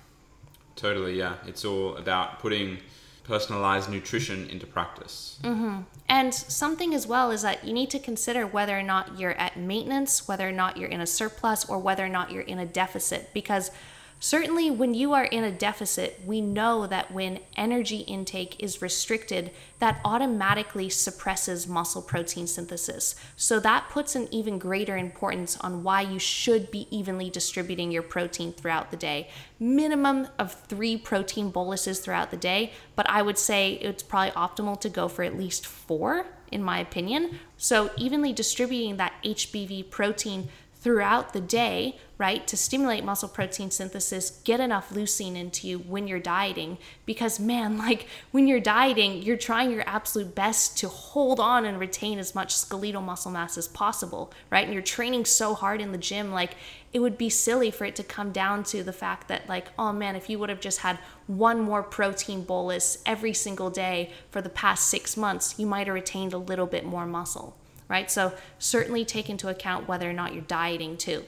Totally, 0.75 1.17
yeah. 1.17 1.35
It's 1.45 1.63
all 1.63 1.95
about 1.97 2.39
putting 2.39 2.79
personalized 3.23 3.89
nutrition 3.89 4.49
into 4.49 4.65
practice. 4.65 5.39
Mm-hmm. 5.43 5.81
And 6.09 6.33
something 6.33 6.93
as 6.93 7.07
well 7.07 7.31
is 7.31 7.41
that 7.43 7.63
you 7.63 7.73
need 7.73 7.89
to 7.91 7.99
consider 7.99 8.45
whether 8.45 8.77
or 8.77 8.83
not 8.83 9.17
you're 9.17 9.31
at 9.31 9.55
maintenance, 9.55 10.27
whether 10.27 10.49
or 10.49 10.51
not 10.51 10.77
you're 10.77 10.89
in 10.89 10.99
a 10.99 11.07
surplus, 11.07 11.69
or 11.69 11.79
whether 11.79 12.05
or 12.05 12.09
not 12.09 12.31
you're 12.31 12.41
in 12.41 12.59
a 12.59 12.65
deficit. 12.65 13.33
Because 13.33 13.71
certainly 14.19 14.71
when 14.71 14.93
you 14.93 15.13
are 15.13 15.25
in 15.25 15.43
a 15.43 15.51
deficit, 15.51 16.21
we 16.25 16.41
know 16.41 16.87
that 16.87 17.11
when 17.11 17.39
energy 17.57 17.99
intake 17.99 18.55
is 18.59 18.81
restricted, 18.81 19.51
that 19.79 19.99
automatically 20.05 20.89
suppresses 20.89 21.67
muscle 21.67 22.01
protein 22.01 22.47
synthesis. 22.47 23.15
So 23.35 23.59
that 23.59 23.89
puts 23.89 24.15
an 24.15 24.27
even 24.31 24.59
greater 24.59 24.97
importance 24.97 25.57
on 25.57 25.83
why 25.83 26.01
you 26.01 26.19
should 26.19 26.71
be 26.71 26.87
evenly 26.89 27.29
distributing 27.29 27.91
your 27.91 28.03
protein 28.03 28.53
throughout 28.53 28.91
the 28.91 28.97
day. 28.97 29.29
Minimum 29.59 30.27
of 30.39 30.53
three 30.53 30.97
protein 30.97 31.49
boluses 31.49 31.99
throughout 31.99 32.31
the 32.31 32.37
day, 32.37 32.71
but 32.95 33.09
I 33.09 33.21
would 33.21 33.37
say 33.37 33.73
it's 33.73 34.03
probably 34.03 34.31
optimal 34.31 34.79
to 34.81 34.89
go 34.89 35.07
for 35.07 35.23
at 35.23 35.37
least 35.37 35.65
four, 35.65 36.25
in 36.51 36.63
my 36.63 36.79
opinion. 36.79 37.39
So 37.57 37.89
evenly 37.97 38.31
distributing 38.31 38.97
that 38.97 39.13
HBV 39.23 39.89
protein 39.89 40.49
throughout 40.83 41.31
the 41.31 41.39
day, 41.39 41.97
right, 42.17 42.45
to 42.45 42.57
stimulate 42.57 43.05
muscle 43.05 43.29
protein 43.29 43.71
synthesis, 43.71 44.41
get 44.43 44.59
enough 44.59 44.89
leucine 44.89 45.37
into 45.37 45.65
you 45.65 45.79
when 45.79 46.09
you're 46.09 46.19
dieting. 46.19 46.77
Because, 47.05 47.39
man, 47.39 47.77
like 47.87 48.07
when 48.31 48.47
you're 48.47 48.59
dieting, 48.59 49.23
you're 49.23 49.37
trying 49.37 49.71
your 49.71 49.87
absolute 49.87 50.35
best 50.35 50.77
to 50.79 50.89
hold 50.89 51.39
on 51.39 51.63
and 51.63 51.79
retain 51.79 52.19
as 52.19 52.35
much 52.35 52.53
skeletal 52.53 53.01
muscle 53.01 53.31
mass 53.31 53.57
as 53.57 53.69
possible, 53.69 54.33
right? 54.51 54.65
And 54.65 54.73
you're 54.73 54.83
training 54.83 55.23
so 55.23 55.53
hard 55.53 55.79
in 55.79 55.93
the 55.93 55.97
gym, 55.97 56.33
like 56.33 56.57
it 56.91 56.99
would 56.99 57.17
be 57.17 57.29
silly 57.29 57.71
for 57.71 57.85
it 57.85 57.95
to 57.95 58.03
come 58.03 58.33
down 58.33 58.63
to 58.65 58.83
the 58.83 58.93
fact 58.93 59.29
that, 59.29 59.47
like, 59.47 59.69
oh 59.79 59.93
man, 59.93 60.17
if 60.17 60.29
you 60.29 60.37
would 60.37 60.49
have 60.49 60.59
just 60.59 60.79
had 60.79 60.99
one 61.27 61.61
more 61.61 61.81
protein 61.81 62.43
bolus 62.43 63.01
every 63.05 63.33
single 63.33 63.69
day 63.69 64.11
for 64.29 64.41
the 64.41 64.49
past 64.49 64.89
six 64.89 65.15
months, 65.15 65.55
you 65.57 65.65
might 65.65 65.87
have 65.87 65.93
retained 65.93 66.33
a 66.33 66.37
little 66.37 66.67
bit 66.67 66.85
more 66.85 67.05
muscle 67.05 67.57
right? 67.87 68.09
So 68.09 68.33
certainly 68.59 69.05
take 69.05 69.29
into 69.29 69.47
account 69.47 69.87
whether 69.87 70.09
or 70.09 70.13
not 70.13 70.33
you're 70.33 70.43
dieting 70.43 70.97
too. 70.97 71.23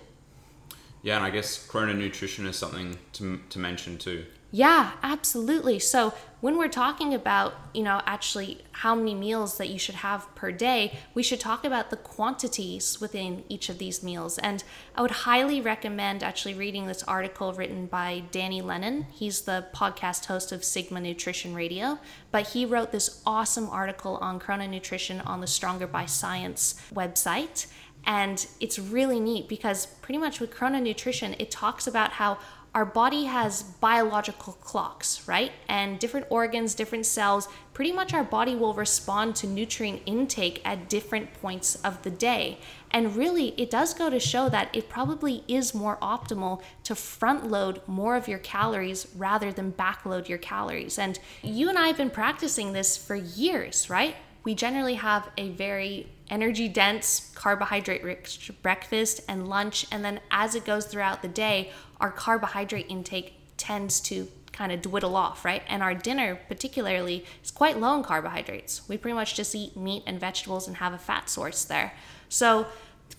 Yeah, 1.02 1.18
and 1.18 1.26
I 1.26 1.30
guess 1.30 1.68
chrononutrition 1.68 2.48
is 2.48 2.56
something 2.56 2.98
to, 3.14 3.40
to 3.50 3.60
mention 3.60 3.98
too. 3.98 4.26
Yeah, 4.52 4.94
absolutely. 5.04 5.80
So 5.80 6.14
when 6.46 6.60
we're 6.60 6.68
talking 6.68 7.12
about, 7.12 7.56
you 7.74 7.82
know, 7.82 8.00
actually 8.06 8.60
how 8.72 8.94
many 8.94 9.16
meals 9.16 9.58
that 9.58 9.68
you 9.68 9.80
should 9.80 9.96
have 9.96 10.28
per 10.36 10.52
day, 10.52 10.96
we 11.16 11.24
should 11.24 11.40
talk 11.40 11.66
about 11.66 11.90
the 11.90 11.96
quantities 11.98 13.02
within 13.02 13.44
each 13.50 13.68
of 13.68 13.80
these 13.80 14.04
meals. 14.04 14.38
And 14.38 14.64
I 14.94 15.02
would 15.02 15.10
highly 15.10 15.60
recommend 15.60 16.22
actually 16.22 16.54
reading 16.54 16.86
this 16.86 17.02
article 17.02 17.52
written 17.54 17.88
by 17.88 18.26
Danny 18.30 18.62
Lennon. 18.62 19.08
He's 19.12 19.42
the 19.42 19.66
podcast 19.74 20.26
host 20.26 20.52
of 20.52 20.64
Sigma 20.64 21.02
Nutrition 21.02 21.56
Radio, 21.56 21.98
but 22.30 22.50
he 22.50 22.64
wrote 22.64 22.92
this 22.92 23.24
awesome 23.26 23.68
article 23.68 24.18
on 24.18 24.40
chrononutrition 24.40 25.26
on 25.26 25.42
the 25.42 25.48
Stronger 25.48 25.88
by 25.88 26.06
Science 26.06 26.80
website. 26.94 27.66
And 28.06 28.46
it's 28.60 28.78
really 28.78 29.20
neat 29.20 29.50
because 29.50 29.88
pretty 29.88 30.20
much 30.20 30.40
with 30.40 30.54
chrononutrition, 30.54 31.36
it 31.40 31.50
talks 31.50 31.88
about 31.88 32.12
how 32.12 32.38
our 32.76 32.84
body 32.84 33.24
has 33.24 33.64
biological 33.64 34.52
clocks, 34.62 35.26
right? 35.30 35.54
And 35.70 35.98
different 35.98 36.28
organs, 36.30 36.76
different 36.76 37.06
cells, 37.06 37.48
pretty 37.74 37.94
much 37.94 38.14
our 38.14 38.24
body 38.24 38.54
will 38.54 38.74
respond 38.74 39.38
to 39.38 39.48
nutrient 39.48 40.02
intake 40.06 40.62
at 40.66 40.90
different 40.90 41.34
points 41.36 41.76
of 41.76 42.04
the 42.04 42.12
day. 42.12 42.58
And 42.92 43.16
really, 43.16 43.54
it 43.58 43.72
does 43.72 43.94
go 43.94 44.10
to 44.10 44.20
show 44.20 44.50
that 44.50 44.76
it 44.76 44.90
probably 44.90 45.46
is 45.48 45.74
more 45.74 45.96
optimal 46.02 46.62
to 46.84 46.96
front 46.96 47.50
load 47.50 47.82
more 47.88 48.18
of 48.18 48.28
your 48.28 48.40
calories 48.40 49.08
rather 49.16 49.54
than 49.54 49.72
backload 49.72 50.28
your 50.28 50.38
calories. 50.38 51.00
And 51.00 51.18
you 51.42 51.70
and 51.70 51.78
I 51.78 51.88
have 51.88 51.98
been 51.98 52.10
practicing 52.10 52.74
this 52.74 52.98
for 52.98 53.16
years, 53.16 53.90
right? 53.90 54.18
We 54.44 54.54
generally 54.54 54.96
have 54.96 55.30
a 55.38 55.50
very 55.50 56.08
energy 56.30 56.68
dense, 56.68 57.32
carbohydrate 57.36 58.04
rich 58.04 58.52
breakfast 58.62 59.22
and 59.28 59.48
lunch. 59.48 59.86
And 59.92 60.04
then 60.04 60.20
as 60.32 60.56
it 60.56 60.66
goes 60.66 60.86
throughout 60.86 61.22
the 61.22 61.28
day, 61.28 61.72
our 62.00 62.12
carbohydrate 62.12 62.88
intake 62.90 63.34
tends 63.58 64.00
to 64.02 64.28
kind 64.52 64.72
of 64.72 64.82
dwindle 64.82 65.16
off, 65.16 65.44
right? 65.44 65.64
And 65.68 65.84
our 65.84 65.94
dinner, 65.94 66.40
particularly, 66.48 67.26
is 67.44 67.52
quite 67.52 67.78
low 67.78 67.98
in 67.98 68.04
carbohydrates. 68.04 68.88
We 68.88 68.98
pretty 68.98 69.16
much 69.16 69.36
just 69.36 69.54
eat 69.54 69.76
meat 69.76 70.04
and 70.08 70.20
vegetables 70.20 70.68
and 70.68 70.78
have 70.78 70.94
a 70.94 70.98
fat 70.98 71.30
source 71.30 71.66
there. 71.66 71.94
So 72.30 72.68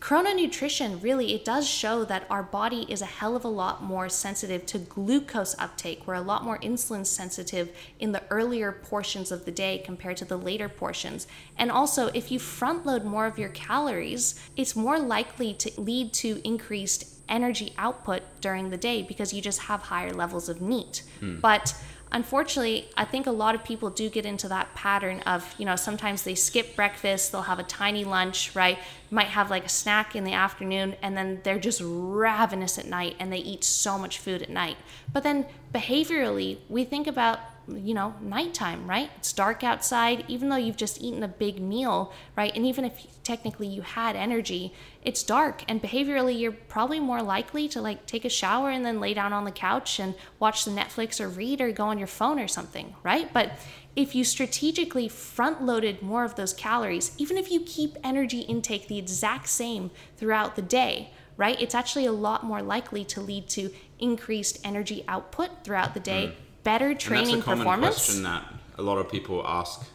chrononutrition 0.00 1.02
really 1.02 1.32
it 1.32 1.44
does 1.44 1.66
show 1.66 2.04
that 2.04 2.26
our 2.28 2.42
body 2.42 2.84
is 2.88 3.00
a 3.00 3.06
hell 3.06 3.34
of 3.34 3.44
a 3.44 3.48
lot 3.48 3.82
more 3.82 4.08
sensitive 4.08 4.66
to 4.66 4.78
glucose 4.78 5.54
uptake 5.58 6.06
we're 6.06 6.14
a 6.14 6.20
lot 6.20 6.44
more 6.44 6.58
insulin 6.58 7.06
sensitive 7.06 7.74
in 7.98 8.12
the 8.12 8.22
earlier 8.28 8.72
portions 8.72 9.32
of 9.32 9.46
the 9.46 9.50
day 9.50 9.78
compared 9.78 10.16
to 10.16 10.24
the 10.26 10.36
later 10.36 10.68
portions 10.68 11.26
and 11.56 11.70
also 11.70 12.08
if 12.08 12.30
you 12.30 12.38
front 12.38 12.84
load 12.84 13.04
more 13.04 13.26
of 13.26 13.38
your 13.38 13.48
calories 13.50 14.38
it's 14.54 14.76
more 14.76 14.98
likely 14.98 15.54
to 15.54 15.70
lead 15.80 16.12
to 16.12 16.46
increased 16.46 17.15
energy 17.28 17.72
output 17.78 18.22
during 18.40 18.70
the 18.70 18.76
day 18.76 19.02
because 19.02 19.32
you 19.32 19.42
just 19.42 19.62
have 19.62 19.82
higher 19.82 20.12
levels 20.12 20.48
of 20.48 20.60
NEAT 20.60 21.02
mm. 21.20 21.40
but 21.40 21.74
unfortunately, 22.12 22.88
I 22.96 23.04
think 23.04 23.26
a 23.26 23.30
lot 23.30 23.54
of 23.54 23.64
people 23.64 23.90
do 23.90 24.08
get 24.08 24.24
into 24.24 24.48
that 24.48 24.74
pattern 24.74 25.20
of, 25.20 25.54
you 25.58 25.64
know, 25.64 25.76
sometimes 25.76 26.22
they 26.22 26.34
skip 26.34 26.76
breakfast, 26.76 27.32
they'll 27.32 27.42
have 27.42 27.58
a 27.58 27.64
tiny 27.64 28.04
lunch, 28.04 28.54
right? 28.54 28.78
Might 29.10 29.28
have 29.28 29.50
like 29.50 29.64
a 29.64 29.68
snack 29.68 30.16
in 30.16 30.24
the 30.24 30.32
afternoon, 30.32 30.96
and 31.02 31.16
then 31.16 31.40
they're 31.44 31.58
just 31.58 31.80
ravenous 31.84 32.78
at 32.78 32.86
night 32.86 33.16
and 33.18 33.32
they 33.32 33.38
eat 33.38 33.64
so 33.64 33.98
much 33.98 34.18
food 34.18 34.42
at 34.42 34.50
night. 34.50 34.76
But 35.12 35.22
then 35.22 35.46
behaviorally, 35.72 36.58
we 36.68 36.84
think 36.84 37.06
about 37.06 37.40
you 37.68 37.94
know, 37.94 38.14
nighttime, 38.20 38.88
right? 38.88 39.10
It's 39.16 39.32
dark 39.32 39.64
outside, 39.64 40.24
even 40.28 40.48
though 40.48 40.56
you've 40.56 40.76
just 40.76 41.02
eaten 41.02 41.22
a 41.22 41.28
big 41.28 41.60
meal, 41.60 42.12
right? 42.36 42.54
And 42.54 42.64
even 42.64 42.84
if 42.84 43.06
technically 43.24 43.66
you 43.66 43.82
had 43.82 44.14
energy, 44.14 44.72
it's 45.02 45.22
dark. 45.22 45.64
And 45.68 45.82
behaviorally, 45.82 46.38
you're 46.38 46.52
probably 46.52 47.00
more 47.00 47.22
likely 47.22 47.68
to 47.68 47.80
like 47.80 48.06
take 48.06 48.24
a 48.24 48.28
shower 48.28 48.70
and 48.70 48.84
then 48.84 49.00
lay 49.00 49.14
down 49.14 49.32
on 49.32 49.44
the 49.44 49.50
couch 49.50 49.98
and 49.98 50.14
watch 50.38 50.64
the 50.64 50.70
Netflix 50.70 51.20
or 51.20 51.28
read 51.28 51.60
or 51.60 51.72
go 51.72 51.86
on 51.86 51.98
your 51.98 52.06
phone 52.06 52.38
or 52.38 52.48
something, 52.48 52.94
right? 53.02 53.32
But 53.32 53.52
if 53.96 54.14
you 54.14 54.22
strategically 54.22 55.08
front 55.08 55.62
loaded 55.62 56.02
more 56.02 56.24
of 56.24 56.36
those 56.36 56.52
calories, 56.52 57.12
even 57.18 57.36
if 57.36 57.50
you 57.50 57.60
keep 57.60 57.96
energy 58.04 58.40
intake 58.40 58.86
the 58.86 58.98
exact 58.98 59.48
same 59.48 59.90
throughout 60.16 60.54
the 60.54 60.62
day, 60.62 61.10
right? 61.36 61.60
It's 61.60 61.74
actually 61.74 62.06
a 62.06 62.12
lot 62.12 62.44
more 62.44 62.62
likely 62.62 63.04
to 63.06 63.20
lead 63.20 63.48
to 63.50 63.70
increased 63.98 64.60
energy 64.62 65.04
output 65.08 65.64
throughout 65.64 65.94
the 65.94 66.00
day. 66.00 66.26
Mm 66.26 66.46
better 66.66 66.94
training 66.94 67.34
and 67.34 67.36
that's 67.36 67.42
a 67.42 67.44
common 67.44 67.58
performance? 67.58 67.94
question 67.94 68.22
that 68.24 68.44
a 68.76 68.82
lot 68.82 68.98
of 68.98 69.08
people 69.08 69.40
ask 69.46 69.88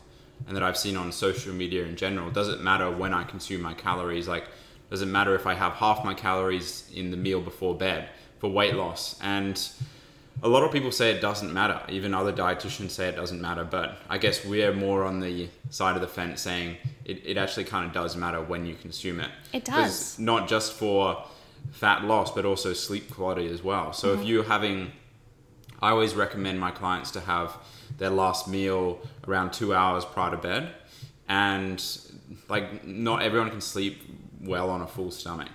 and 0.48 0.56
that 0.56 0.64
I've 0.64 0.78
seen 0.78 0.96
on 0.96 1.12
social 1.12 1.54
media 1.54 1.84
in 1.84 1.98
general. 1.98 2.32
Does 2.32 2.48
it 2.48 2.62
matter 2.62 2.90
when 2.90 3.14
I 3.14 3.26
consume 3.26 3.62
my 3.62 3.74
calories? 3.74 4.26
Like, 4.26 4.46
does 4.90 5.02
it 5.02 5.08
matter 5.08 5.36
if 5.36 5.46
I 5.46 5.54
have 5.54 5.74
half 5.74 6.06
my 6.06 6.14
calories 6.14 6.90
in 6.96 7.12
the 7.12 7.18
meal 7.18 7.42
before 7.42 7.76
bed 7.76 8.08
for 8.40 8.50
weight 8.50 8.74
loss? 8.74 9.20
And 9.22 9.62
a 10.44 10.48
lot 10.48 10.64
of 10.64 10.72
people 10.72 10.92
say 10.92 11.12
it 11.12 11.22
doesn't 11.22 11.54
matter. 11.54 11.80
Even 11.90 12.14
other 12.14 12.34
dietitians 12.34 12.92
say 12.92 13.08
it 13.08 13.16
doesn't 13.16 13.42
matter. 13.42 13.64
But 13.64 13.98
I 14.10 14.18
guess 14.18 14.44
we're 14.46 14.74
more 14.74 15.04
on 15.04 15.20
the 15.20 15.50
side 15.70 15.96
of 15.96 16.02
the 16.02 16.08
fence 16.08 16.42
saying 16.42 16.78
it, 17.06 17.22
it 17.26 17.38
actually 17.38 17.66
kind 17.66 17.86
of 17.86 17.94
does 17.94 18.16
matter 18.16 18.42
when 18.42 18.66
you 18.66 18.76
consume 18.76 19.20
it. 19.20 19.30
It 19.54 19.66
does. 19.66 20.18
Not 20.20 20.48
just 20.48 20.74
for 20.74 21.24
fat 21.72 22.04
loss, 22.04 22.32
but 22.32 22.46
also 22.46 22.74
sleep 22.74 23.12
quality 23.12 23.48
as 23.48 23.64
well. 23.64 23.94
So 23.94 24.10
mm-hmm. 24.10 24.22
if 24.22 24.28
you're 24.28 24.44
having 24.44 24.92
I 25.82 25.90
always 25.90 26.14
recommend 26.14 26.60
my 26.60 26.70
clients 26.72 27.12
to 27.12 27.22
have 27.22 27.58
their 27.98 28.12
last 28.12 28.48
meal 28.48 29.00
around 29.28 29.52
two 29.52 29.74
hours 29.74 30.06
prior 30.06 30.32
to 30.32 30.38
bed. 30.38 30.70
And 31.28 31.84
like, 32.50 32.86
not 32.86 33.24
everyone 33.24 33.50
can 33.50 33.62
sleep 33.62 34.02
well 34.42 34.70
on 34.70 34.82
a 34.82 34.88
full 34.88 35.12
stomach. 35.12 35.50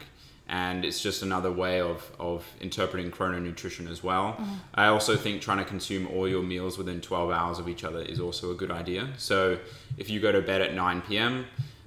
And 0.49 0.85
it's 0.85 1.01
just 1.01 1.23
another 1.23 1.51
way 1.51 1.81
of, 1.81 2.09
of 2.21 2.47
interpreting 2.61 3.11
chrononutrition 3.11 3.91
as 3.91 4.05
well. 4.05 4.37
Mm. 4.39 4.47
I 4.75 4.87
also 4.87 5.17
think 5.17 5.43
trying 5.43 5.59
to 5.59 5.65
consume 5.65 6.07
all 6.07 6.29
your 6.29 6.43
meals 6.43 6.79
within 6.79 7.01
12 7.01 7.33
hours 7.33 7.59
of 7.59 7.69
each 7.69 7.83
other 7.83 8.01
is 8.01 8.21
also 8.21 8.53
a 8.53 8.55
good 8.55 8.71
idea. 8.71 9.09
So 9.17 9.59
if 9.97 10.09
you 10.09 10.21
go 10.21 10.31
to 10.31 10.41
bed 10.41 10.63
at 10.63 10.73
9 10.73 11.03
p.m., 11.03 11.47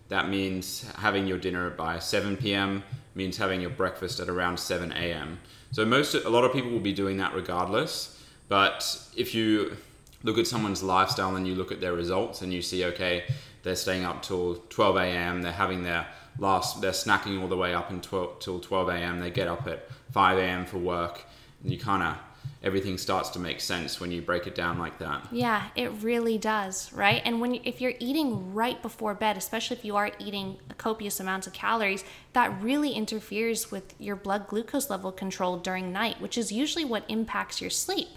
that 0.09 0.27
means 0.27 0.89
having 0.97 1.25
your 1.25 1.37
dinner 1.37 1.69
by 1.69 1.99
7 1.99 2.35
p.m., 2.35 2.83
means 3.15 3.37
having 3.37 3.61
your 3.61 3.69
breakfast 3.69 4.19
at 4.19 4.27
around 4.27 4.59
7 4.59 4.91
a.m. 4.91 5.39
So 5.71 5.85
most 5.85 6.13
a 6.15 6.29
lot 6.29 6.43
of 6.43 6.51
people 6.51 6.71
will 6.71 6.79
be 6.79 6.93
doing 6.93 7.17
that 7.17 7.33
regardless. 7.33 8.21
But 8.47 8.99
if 9.15 9.33
you 9.35 9.77
look 10.23 10.37
at 10.37 10.47
someone's 10.47 10.83
lifestyle 10.83 11.35
and 11.35 11.47
you 11.47 11.55
look 11.55 11.71
at 11.71 11.79
their 11.79 11.93
results 11.93 12.41
and 12.41 12.53
you 12.53 12.61
see, 12.61 12.83
okay, 12.85 13.23
they're 13.63 13.75
staying 13.75 14.05
up 14.05 14.21
till 14.21 14.55
12 14.69 14.97
a.m., 14.97 15.41
they're 15.41 15.51
having 15.51 15.83
their 15.83 16.07
last, 16.37 16.81
they're 16.81 16.91
snacking 16.91 17.41
all 17.41 17.47
the 17.47 17.57
way 17.57 17.73
up 17.73 17.89
until 17.89 18.35
12 18.37 18.89
a.m., 18.89 19.19
they 19.19 19.31
get 19.31 19.47
up 19.47 19.67
at 19.67 19.87
5 20.11 20.37
a.m. 20.37 20.65
for 20.65 20.77
work, 20.77 21.25
and 21.63 21.71
you 21.71 21.77
kind 21.77 22.03
of, 22.03 22.15
everything 22.63 22.97
starts 22.97 23.29
to 23.29 23.39
make 23.39 23.59
sense 23.59 23.99
when 23.99 24.11
you 24.11 24.21
break 24.21 24.47
it 24.47 24.55
down 24.55 24.79
like 24.79 24.97
that. 24.99 25.27
Yeah, 25.31 25.67
it 25.75 25.91
really 26.01 26.37
does, 26.37 26.91
right? 26.93 27.21
And 27.25 27.39
when 27.41 27.55
if 27.55 27.79
you're 27.81 27.93
eating 27.99 28.53
right 28.53 28.81
before 28.81 29.13
bed, 29.13 29.37
especially 29.37 29.77
if 29.77 29.85
you 29.85 29.95
are 29.95 30.11
eating 30.19 30.57
copious 30.77 31.19
amounts 31.19 31.47
of 31.47 31.53
calories, 31.53 32.03
that 32.33 32.61
really 32.61 32.91
interferes 32.91 33.71
with 33.71 33.93
your 33.99 34.15
blood 34.15 34.47
glucose 34.47 34.89
level 34.89 35.11
control 35.11 35.57
during 35.57 35.91
night, 35.91 36.19
which 36.21 36.37
is 36.37 36.51
usually 36.51 36.85
what 36.85 37.03
impacts 37.09 37.61
your 37.61 37.69
sleep 37.69 38.09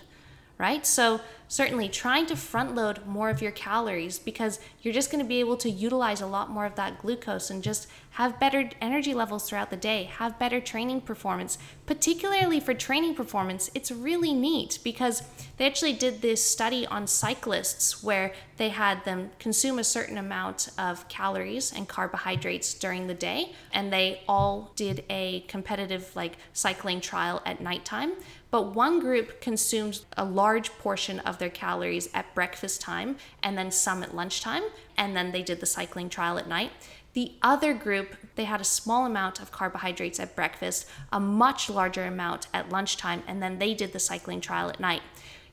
right? 0.59 0.87
So, 0.87 1.21
certainly 1.53 1.87
trying 1.87 2.25
to 2.25 2.35
front 2.35 2.75
load 2.75 3.05
more 3.07 3.29
of 3.29 3.43
your 3.43 3.51
calories 3.51 4.19
because 4.19 4.59
you're 4.81 4.95
just 4.95 5.11
going 5.11 5.23
to 5.23 5.29
be 5.29 5.39
able 5.39 5.55
to 5.55 5.69
utilize 5.69 6.23
a 6.23 6.27
lot 6.27 6.49
more 6.49 6.65
of 6.65 6.75
that 6.77 6.99
glucose 7.03 7.51
and 7.51 7.63
just 7.63 7.87
have 8.13 8.41
better 8.41 8.71
energy 8.81 9.13
levels 9.13 9.47
throughout 9.47 9.69
the 9.69 9.77
day, 9.77 10.05
have 10.05 10.39
better 10.39 10.61
training 10.61 11.03
performance. 11.03 11.59
Particularly 11.85 12.59
for 12.59 12.73
training 12.73 13.15
performance, 13.15 13.71
it's 13.75 13.91
really 13.91 14.33
neat 14.33 14.79
because 14.83 15.23
they 15.59 15.67
actually 15.67 15.93
did 15.93 16.23
this 16.23 16.43
study 16.43 16.87
on 16.87 17.07
cyclists 17.07 18.03
where 18.03 18.33
they 18.57 18.71
had 18.71 19.05
them 19.05 19.31
consume 19.39 19.79
a 19.79 19.85
certain 19.85 20.17
amount 20.17 20.71
of 20.79 21.07
calories 21.09 21.71
and 21.71 21.87
carbohydrates 21.87 22.73
during 22.73 23.09
the 23.09 23.15
day, 23.15 23.53
and 23.75 23.93
they 23.93 24.23
all 24.27 24.73
did 24.75 25.05
a 25.11 25.41
competitive 25.49 26.17
like 26.17 26.37
cycling 26.55 27.01
trial 27.01 27.43
at 27.45 27.61
nighttime 27.61 28.13
but 28.53 28.75
one 28.75 29.01
group 29.01 29.41
consumed 29.41 30.05
a 30.17 30.25
large 30.25 30.71
portion 30.79 31.19
of 31.21 31.39
their 31.39 31.49
calories 31.49 32.11
at 32.13 32.35
breakfast 32.35 32.83
time 32.83 33.17
and 33.43 33.57
then 33.57 33.71
some 33.71 34.03
at 34.03 34.15
lunchtime, 34.15 34.63
and 34.97 35.17
then 35.17 35.33
they 35.33 35.43
did 35.43 35.59
the 35.59 35.67
cycling 35.67 36.11
trial 36.11 36.39
at 36.39 36.47
night. 36.47 36.71
The 37.15 37.33
other 37.41 37.73
group, 37.73 38.15
they 38.37 38.45
had 38.45 38.61
a 38.61 38.65
small 38.65 39.07
amount 39.07 39.41
of 39.41 39.51
carbohydrates 39.51 40.21
at 40.21 40.37
breakfast, 40.37 40.87
a 41.11 41.19
much 41.19 41.71
larger 41.71 42.05
amount 42.05 42.47
at 42.53 42.69
lunchtime, 42.69 43.23
and 43.27 43.43
then 43.43 43.59
they 43.59 43.73
did 43.73 43.95
the 43.95 43.99
cycling 43.99 44.43
trial 44.43 44.69
at 44.69 44.79
night. 44.79 45.03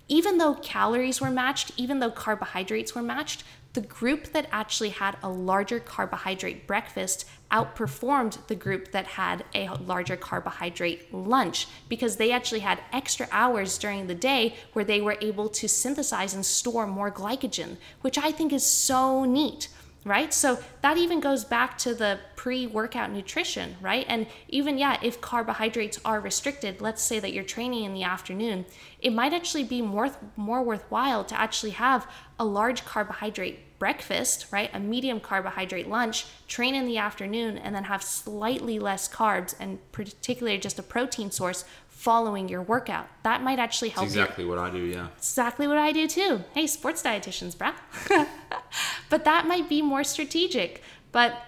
Even 0.10 0.38
though 0.38 0.56
calories 0.56 1.22
were 1.22 1.32
matched, 1.32 1.72
even 1.78 2.00
though 2.00 2.12
carbohydrates 2.12 2.96
were 2.96 3.02
matched, 3.02 3.46
the 3.74 3.82
group 3.82 4.32
that 4.34 4.48
actually 4.52 4.90
had 4.90 5.18
a 5.22 5.30
larger 5.30 5.80
carbohydrate 5.80 6.66
breakfast 6.66 7.26
outperformed 7.52 8.46
the 8.48 8.56
group 8.56 8.92
that 8.92 9.06
had 9.06 9.44
a 9.54 9.70
larger 9.70 10.16
carbohydrate 10.16 11.14
lunch 11.14 11.68
because 11.88 12.18
they 12.18 12.32
actually 12.32 12.60
had 12.60 12.80
extra 12.92 13.28
hours 13.32 13.78
during 13.78 14.08
the 14.08 14.16
day 14.16 14.56
where 14.74 14.86
they 14.86 15.02
were 15.02 15.18
able 15.22 15.50
to 15.50 15.68
synthesize 15.68 16.34
and 16.34 16.46
store 16.46 16.88
more 16.88 17.12
glycogen, 17.12 17.78
which 18.02 18.18
I 18.18 18.32
think 18.32 18.52
is 18.54 18.66
so 18.66 19.24
neat 19.24 19.70
right? 20.06 20.34
So 20.34 20.60
that 20.82 20.98
even 20.98 21.20
goes 21.20 21.44
back 21.44 21.78
to 21.80 21.94
the 21.94 22.20
pre 22.36 22.68
workout 22.68 23.12
nutrition, 23.12 23.76
right? 23.82 24.06
And 24.08 24.28
even, 24.48 24.78
yeah, 24.78 24.98
if 25.04 25.20
carbohydrates 25.20 26.00
are 26.06 26.20
restricted, 26.20 26.82
let's 26.82 27.04
say 27.04 27.20
that 27.20 27.34
you're 27.34 27.44
training 27.44 27.84
in 27.84 27.94
the 27.94 28.04
afternoon, 28.04 28.66
it 29.02 29.12
might 29.12 29.34
actually 29.34 29.66
be 29.66 29.82
more, 29.82 30.10
more 30.36 30.64
worthwhile 30.64 31.24
to 31.26 31.40
actually 31.40 31.72
have 31.72 32.10
a 32.40 32.46
large 32.46 32.86
carbohydrate 32.86 33.78
breakfast, 33.80 34.48
right? 34.52 34.70
A 34.74 34.80
medium 34.80 35.20
carbohydrate 35.20 35.88
lunch, 35.88 36.26
train 36.48 36.76
in 36.76 36.86
the 36.86 36.98
afternoon, 36.98 37.58
and 37.58 37.74
then 37.74 37.86
have 37.86 38.04
slightly 38.04 38.78
less 38.78 39.08
carbs 39.08 39.56
and 39.60 39.80
particularly 39.92 40.58
just 40.58 40.80
a 40.80 40.84
protein 40.84 41.32
source 41.32 41.66
following 42.00 42.48
your 42.48 42.62
workout. 42.62 43.10
That 43.24 43.44
might 43.44 43.60
actually 43.60 43.90
help 43.90 44.06
That's 44.06 44.16
exactly 44.16 44.46
you. 44.46 44.50
what 44.50 44.58
I 44.58 44.70
do, 44.70 44.78
yeah. 44.78 45.10
Exactly 45.18 45.68
what 45.68 45.78
I 45.78 45.92
do 45.92 46.08
too. 46.08 46.42
Hey, 46.54 46.66
sports 46.66 47.04
dietitians, 47.04 47.58
bruh. 47.58 47.76
but 49.10 49.26
that 49.26 49.48
might 49.48 49.68
be 49.68 49.82
more 49.82 50.06
strategic. 50.06 50.82
But 51.12 51.44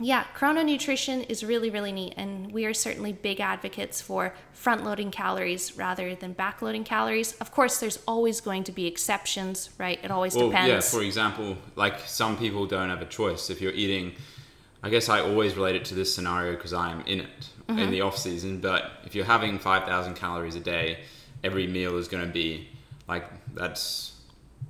yeah, 0.00 0.24
chrono 0.32 0.62
nutrition 0.62 1.20
is 1.24 1.44
really, 1.44 1.68
really 1.68 1.92
neat. 1.92 2.14
And 2.16 2.50
we 2.52 2.64
are 2.64 2.72
certainly 2.72 3.12
big 3.12 3.38
advocates 3.38 4.00
for 4.00 4.32
front 4.54 4.82
loading 4.82 5.10
calories 5.10 5.76
rather 5.76 6.14
than 6.14 6.32
back 6.32 6.62
loading 6.62 6.84
calories. 6.84 7.34
Of 7.34 7.52
course, 7.52 7.78
there's 7.78 7.98
always 8.08 8.40
going 8.40 8.64
to 8.64 8.72
be 8.72 8.86
exceptions, 8.86 9.68
right? 9.76 10.00
It 10.02 10.10
always 10.10 10.34
well, 10.34 10.48
depends. 10.48 10.70
Yeah, 10.70 10.80
for 10.80 11.04
example, 11.04 11.58
like 11.76 12.00
some 12.06 12.38
people 12.38 12.64
don't 12.64 12.88
have 12.88 13.02
a 13.02 13.06
choice. 13.06 13.50
If 13.50 13.60
you're 13.60 13.72
eating, 13.72 14.14
I 14.82 14.88
guess 14.88 15.10
I 15.10 15.20
always 15.20 15.54
relate 15.54 15.76
it 15.76 15.84
to 15.86 15.94
this 15.94 16.14
scenario 16.14 16.52
because 16.56 16.72
I'm 16.72 17.02
in 17.02 17.20
it 17.20 17.50
mm-hmm. 17.72 17.84
in 17.84 17.90
the 17.90 18.00
off 18.00 18.16
season. 18.16 18.60
But 18.60 18.90
if 19.04 19.14
you're 19.14 19.24
having 19.24 19.58
5,000 19.58 20.14
calories 20.14 20.54
a 20.54 20.60
day, 20.60 21.00
every 21.44 21.66
meal 21.66 21.96
is 21.98 22.08
going 22.08 22.24
to 22.24 22.32
be 22.32 22.68
like 23.08 23.24
that's 23.54 24.12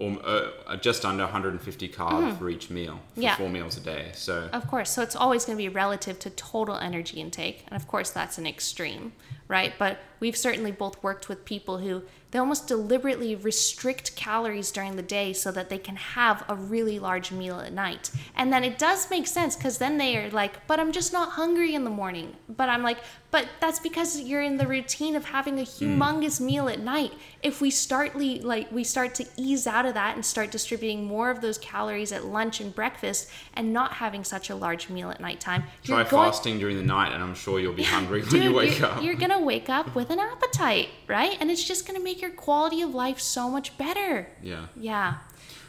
um, 0.00 0.20
uh, 0.24 0.76
just 0.76 1.04
under 1.04 1.22
150 1.22 1.88
carb 1.88 2.10
mm-hmm. 2.10 2.36
for 2.36 2.48
each 2.48 2.70
meal 2.70 2.98
for 3.14 3.20
yeah. 3.20 3.36
four 3.36 3.48
meals 3.48 3.76
a 3.76 3.80
day. 3.80 4.10
So 4.14 4.48
of 4.52 4.66
course, 4.68 4.90
so 4.90 5.02
it's 5.02 5.16
always 5.16 5.44
going 5.44 5.56
to 5.56 5.62
be 5.62 5.68
relative 5.68 6.18
to 6.20 6.30
total 6.30 6.76
energy 6.76 7.20
intake, 7.20 7.64
and 7.68 7.80
of 7.80 7.86
course 7.86 8.10
that's 8.10 8.38
an 8.38 8.46
extreme, 8.46 9.12
right? 9.48 9.72
But 9.78 9.98
we've 10.20 10.36
certainly 10.36 10.72
both 10.72 11.02
worked 11.02 11.28
with 11.28 11.44
people 11.44 11.78
who 11.78 12.02
they 12.32 12.38
almost 12.38 12.66
deliberately 12.66 13.34
restrict 13.34 14.16
calories 14.16 14.70
during 14.70 14.96
the 14.96 15.02
day 15.02 15.34
so 15.34 15.52
that 15.52 15.68
they 15.68 15.76
can 15.76 15.96
have 15.96 16.42
a 16.48 16.54
really 16.54 16.98
large 16.98 17.30
meal 17.30 17.60
at 17.60 17.74
night. 17.74 18.10
And 18.34 18.50
then 18.50 18.64
it 18.64 18.78
does 18.78 19.10
make 19.10 19.26
sense 19.26 19.54
because 19.54 19.76
then 19.76 19.98
they 19.98 20.16
are 20.16 20.30
like, 20.30 20.66
but 20.66 20.80
I'm 20.80 20.92
just 20.92 21.12
not 21.12 21.32
hungry 21.32 21.74
in 21.74 21.84
the 21.84 21.90
morning. 21.90 22.34
But 22.48 22.70
I'm 22.70 22.82
like, 22.82 22.98
but 23.30 23.48
that's 23.60 23.78
because 23.80 24.20
you're 24.20 24.42
in 24.42 24.56
the 24.56 24.66
routine 24.66 25.14
of 25.14 25.26
having 25.26 25.58
a 25.58 25.64
hmm. 25.64 25.84
humongous 25.84 26.40
mm. 26.40 26.46
meal 26.46 26.68
at 26.68 26.80
night. 26.80 27.12
If 27.42 27.60
we 27.60 27.70
start 27.70 28.14
like 28.16 28.70
we 28.70 28.84
start 28.84 29.14
to 29.16 29.26
ease 29.36 29.66
out 29.66 29.84
of 29.86 29.94
that 29.94 30.14
and 30.14 30.24
start 30.24 30.50
distributing 30.50 31.04
more 31.04 31.30
of 31.30 31.40
those 31.40 31.58
calories 31.58 32.12
at 32.12 32.26
lunch 32.26 32.60
and 32.60 32.74
breakfast 32.74 33.28
and 33.54 33.72
not 33.72 33.94
having 33.94 34.22
such 34.22 34.48
a 34.48 34.54
large 34.54 34.88
meal 34.90 35.10
at 35.10 35.20
nighttime. 35.20 35.64
Try 35.82 36.04
going- 36.04 36.30
fasting 36.30 36.58
during 36.58 36.76
the 36.76 36.82
night 36.82 37.12
and 37.12 37.22
I'm 37.22 37.34
sure 37.34 37.58
you'll 37.58 37.72
be 37.72 37.82
hungry 37.96 38.22
when 38.22 38.42
you 38.42 38.54
wake 38.54 38.78
you're, 38.78 38.88
up. 38.88 39.02
You're 39.02 39.14
gonna 39.14 39.31
wake 39.40 39.68
up 39.68 39.94
with 39.94 40.10
an 40.10 40.18
appetite, 40.18 40.88
right? 41.08 41.36
And 41.40 41.50
it's 41.50 41.64
just 41.64 41.86
gonna 41.86 42.00
make 42.00 42.20
your 42.20 42.30
quality 42.30 42.82
of 42.82 42.94
life 42.94 43.20
so 43.20 43.48
much 43.48 43.76
better. 43.78 44.28
Yeah. 44.42 44.66
Yeah. 44.76 45.16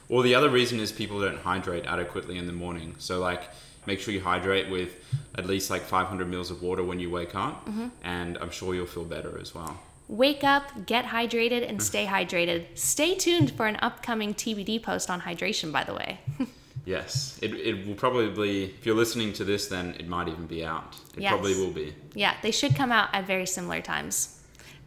Well, 0.10 0.22
the 0.22 0.36
other 0.36 0.50
reason 0.50 0.80
is 0.80 0.92
people 0.92 1.22
don't 1.22 1.40
hydrate 1.40 1.86
adequately 1.86 2.38
in 2.38 2.48
the 2.48 2.54
morning. 2.54 2.96
So, 3.00 3.20
like, 3.20 3.44
make 3.86 4.00
sure 4.00 4.14
you 4.14 4.22
hydrate 4.22 4.70
with 4.70 4.96
at 5.36 5.46
least 5.46 5.70
like 5.70 5.82
500 5.82 6.28
mils 6.28 6.52
of 6.52 6.62
water 6.62 6.84
when 6.84 7.00
you 7.00 7.10
wake 7.10 7.36
up, 7.36 7.66
mm-hmm. 7.66 7.88
and 8.04 8.38
I'm 8.38 8.52
sure 8.52 8.76
you'll 8.76 8.86
feel 8.86 9.06
better 9.06 9.40
as 9.40 9.56
well. 9.56 9.80
Wake 10.08 10.44
up, 10.44 10.86
get 10.86 11.06
hydrated, 11.06 11.68
and 11.68 11.82
stay 11.82 12.06
hydrated. 12.18 12.66
Stay 12.76 13.16
tuned 13.16 13.52
for 13.52 13.66
an 13.66 13.78
upcoming 13.82 14.34
TBD 14.34 14.82
post 14.82 15.10
on 15.10 15.22
hydration, 15.22 15.72
by 15.72 15.84
the 15.84 15.94
way. 15.94 16.20
yes, 16.86 17.40
it, 17.42 17.54
it 17.54 17.88
will 17.88 17.96
probably, 17.96 18.66
if 18.66 18.86
you're 18.86 18.96
listening 18.96 19.34
to 19.34 19.44
this, 19.44 19.68
then 19.68 19.96
it 20.00 20.08
might 20.08 20.28
even 20.28 20.46
be 20.46 20.66
out. 20.66 20.96
It 21.16 21.24
yes. 21.24 21.32
probably 21.32 21.56
will 21.56 21.72
be. 21.72 21.94
Yeah, 22.14 22.36
they 22.42 22.52
should 22.52 22.76
come 22.76 22.92
out 22.92 23.10
at 23.14 23.26
very 23.26 23.46
similar 23.46 23.82
times. 23.82 24.40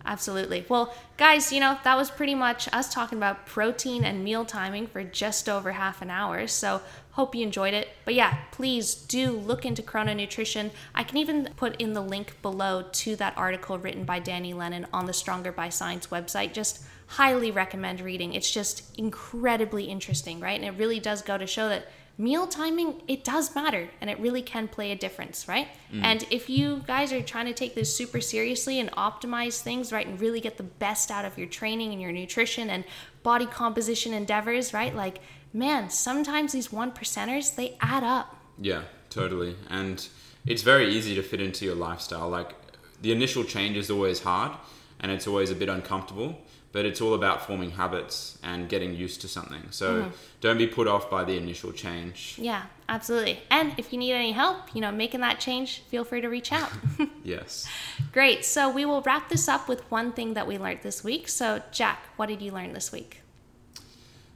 Absolutely. 0.04 0.64
Well, 0.68 0.94
guys, 1.16 1.52
you 1.52 1.58
know, 1.58 1.78
that 1.82 1.96
was 1.96 2.10
pretty 2.12 2.36
much 2.36 2.72
us 2.72 2.94
talking 2.94 3.18
about 3.18 3.44
protein 3.44 4.04
and 4.04 4.22
meal 4.22 4.44
timing 4.44 4.86
for 4.86 5.02
just 5.02 5.48
over 5.48 5.72
half 5.72 6.00
an 6.00 6.10
hour. 6.10 6.46
So, 6.46 6.80
hope 7.16 7.34
you 7.34 7.42
enjoyed 7.42 7.74
it. 7.74 7.88
But 8.04 8.14
yeah, 8.14 8.36
please 8.52 8.94
do 8.94 9.32
look 9.32 9.64
into 9.64 9.82
chrono 9.82 10.12
nutrition. 10.12 10.70
I 10.94 11.02
can 11.02 11.16
even 11.16 11.48
put 11.56 11.74
in 11.80 11.94
the 11.94 12.02
link 12.02 12.40
below 12.42 12.84
to 12.92 13.16
that 13.16 13.36
article 13.36 13.78
written 13.78 14.04
by 14.04 14.20
Danny 14.20 14.52
Lennon 14.52 14.86
on 14.92 15.06
the 15.06 15.12
Stronger 15.12 15.50
by 15.50 15.70
Science 15.70 16.08
website. 16.08 16.52
Just 16.52 16.84
highly 17.06 17.50
recommend 17.50 18.00
reading. 18.00 18.34
It's 18.34 18.50
just 18.50 18.96
incredibly 18.98 19.84
interesting, 19.84 20.40
right? 20.40 20.60
And 20.60 20.64
it 20.64 20.78
really 20.78 21.00
does 21.00 21.22
go 21.22 21.38
to 21.38 21.46
show 21.46 21.68
that 21.68 21.86
meal 22.18 22.46
timing 22.46 23.02
it 23.06 23.24
does 23.24 23.54
matter 23.54 23.90
and 24.00 24.08
it 24.08 24.18
really 24.18 24.40
can 24.40 24.66
play 24.66 24.90
a 24.90 24.96
difference 24.96 25.46
right 25.46 25.68
mm. 25.92 26.02
and 26.02 26.26
if 26.30 26.48
you 26.48 26.82
guys 26.86 27.12
are 27.12 27.20
trying 27.20 27.44
to 27.44 27.52
take 27.52 27.74
this 27.74 27.94
super 27.94 28.22
seriously 28.22 28.80
and 28.80 28.90
optimize 28.92 29.60
things 29.60 29.92
right 29.92 30.06
and 30.06 30.18
really 30.18 30.40
get 30.40 30.56
the 30.56 30.62
best 30.62 31.10
out 31.10 31.26
of 31.26 31.36
your 31.36 31.46
training 31.46 31.92
and 31.92 32.00
your 32.00 32.12
nutrition 32.12 32.70
and 32.70 32.84
body 33.22 33.44
composition 33.44 34.14
endeavors 34.14 34.72
right 34.72 34.96
like 34.96 35.18
man 35.52 35.90
sometimes 35.90 36.52
these 36.52 36.72
one 36.72 36.90
percenters 36.90 37.54
they 37.54 37.76
add 37.82 38.02
up 38.02 38.34
yeah 38.58 38.82
totally 39.10 39.54
and 39.68 40.08
it's 40.46 40.62
very 40.62 40.88
easy 40.88 41.14
to 41.14 41.22
fit 41.22 41.40
into 41.40 41.66
your 41.66 41.74
lifestyle 41.74 42.30
like 42.30 42.54
the 43.02 43.12
initial 43.12 43.44
change 43.44 43.76
is 43.76 43.90
always 43.90 44.22
hard 44.22 44.52
and 45.00 45.12
it's 45.12 45.26
always 45.26 45.50
a 45.50 45.54
bit 45.54 45.68
uncomfortable 45.68 46.38
but 46.76 46.84
it's 46.84 47.00
all 47.00 47.14
about 47.14 47.46
forming 47.46 47.70
habits 47.70 48.36
and 48.42 48.68
getting 48.68 48.94
used 48.94 49.22
to 49.22 49.28
something. 49.28 49.62
So 49.70 50.02
mm-hmm. 50.02 50.10
don't 50.42 50.58
be 50.58 50.66
put 50.66 50.86
off 50.86 51.08
by 51.08 51.24
the 51.24 51.34
initial 51.38 51.72
change. 51.72 52.34
Yeah, 52.36 52.64
absolutely. 52.86 53.40
And 53.50 53.72
if 53.78 53.94
you 53.94 53.98
need 53.98 54.12
any 54.12 54.32
help, 54.32 54.74
you 54.74 54.82
know, 54.82 54.92
making 54.92 55.20
that 55.20 55.40
change, 55.40 55.80
feel 55.88 56.04
free 56.04 56.20
to 56.20 56.28
reach 56.28 56.52
out. 56.52 56.70
yes. 57.24 57.66
Great. 58.12 58.44
So 58.44 58.68
we 58.68 58.84
will 58.84 59.00
wrap 59.00 59.30
this 59.30 59.48
up 59.48 59.70
with 59.70 59.90
one 59.90 60.12
thing 60.12 60.34
that 60.34 60.46
we 60.46 60.58
learned 60.58 60.80
this 60.82 61.02
week. 61.02 61.30
So, 61.30 61.62
Jack, 61.72 61.98
what 62.16 62.26
did 62.26 62.42
you 62.42 62.52
learn 62.52 62.74
this 62.74 62.92
week? 62.92 63.22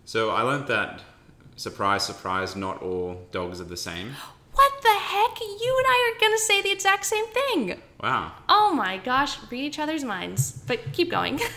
So 0.07 0.31
I 0.31 0.41
learned 0.41 0.67
that 0.69 1.03
surprise, 1.57 2.07
surprise, 2.07 2.57
not 2.57 2.81
all 2.81 3.21
dogs 3.33 3.61
are 3.61 3.65
the 3.65 3.77
same. 3.77 4.15
What 4.53 4.83
the 4.83 4.89
heck? 4.89 5.41
You 5.41 5.77
and 5.79 5.87
I 5.87 6.13
are 6.13 6.21
going 6.21 6.33
to 6.33 6.43
say 6.43 6.61
the 6.61 6.73
exact 6.73 7.07
same 7.07 7.27
thing. 7.29 7.81
Wow. 8.03 8.33
Oh 8.49 8.75
my 8.75 8.97
gosh, 8.97 9.39
read 9.49 9.65
each 9.65 9.79
other's 9.79 10.03
minds. 10.03 10.65
But 10.67 10.93
keep 10.93 11.09
going. 11.11 11.39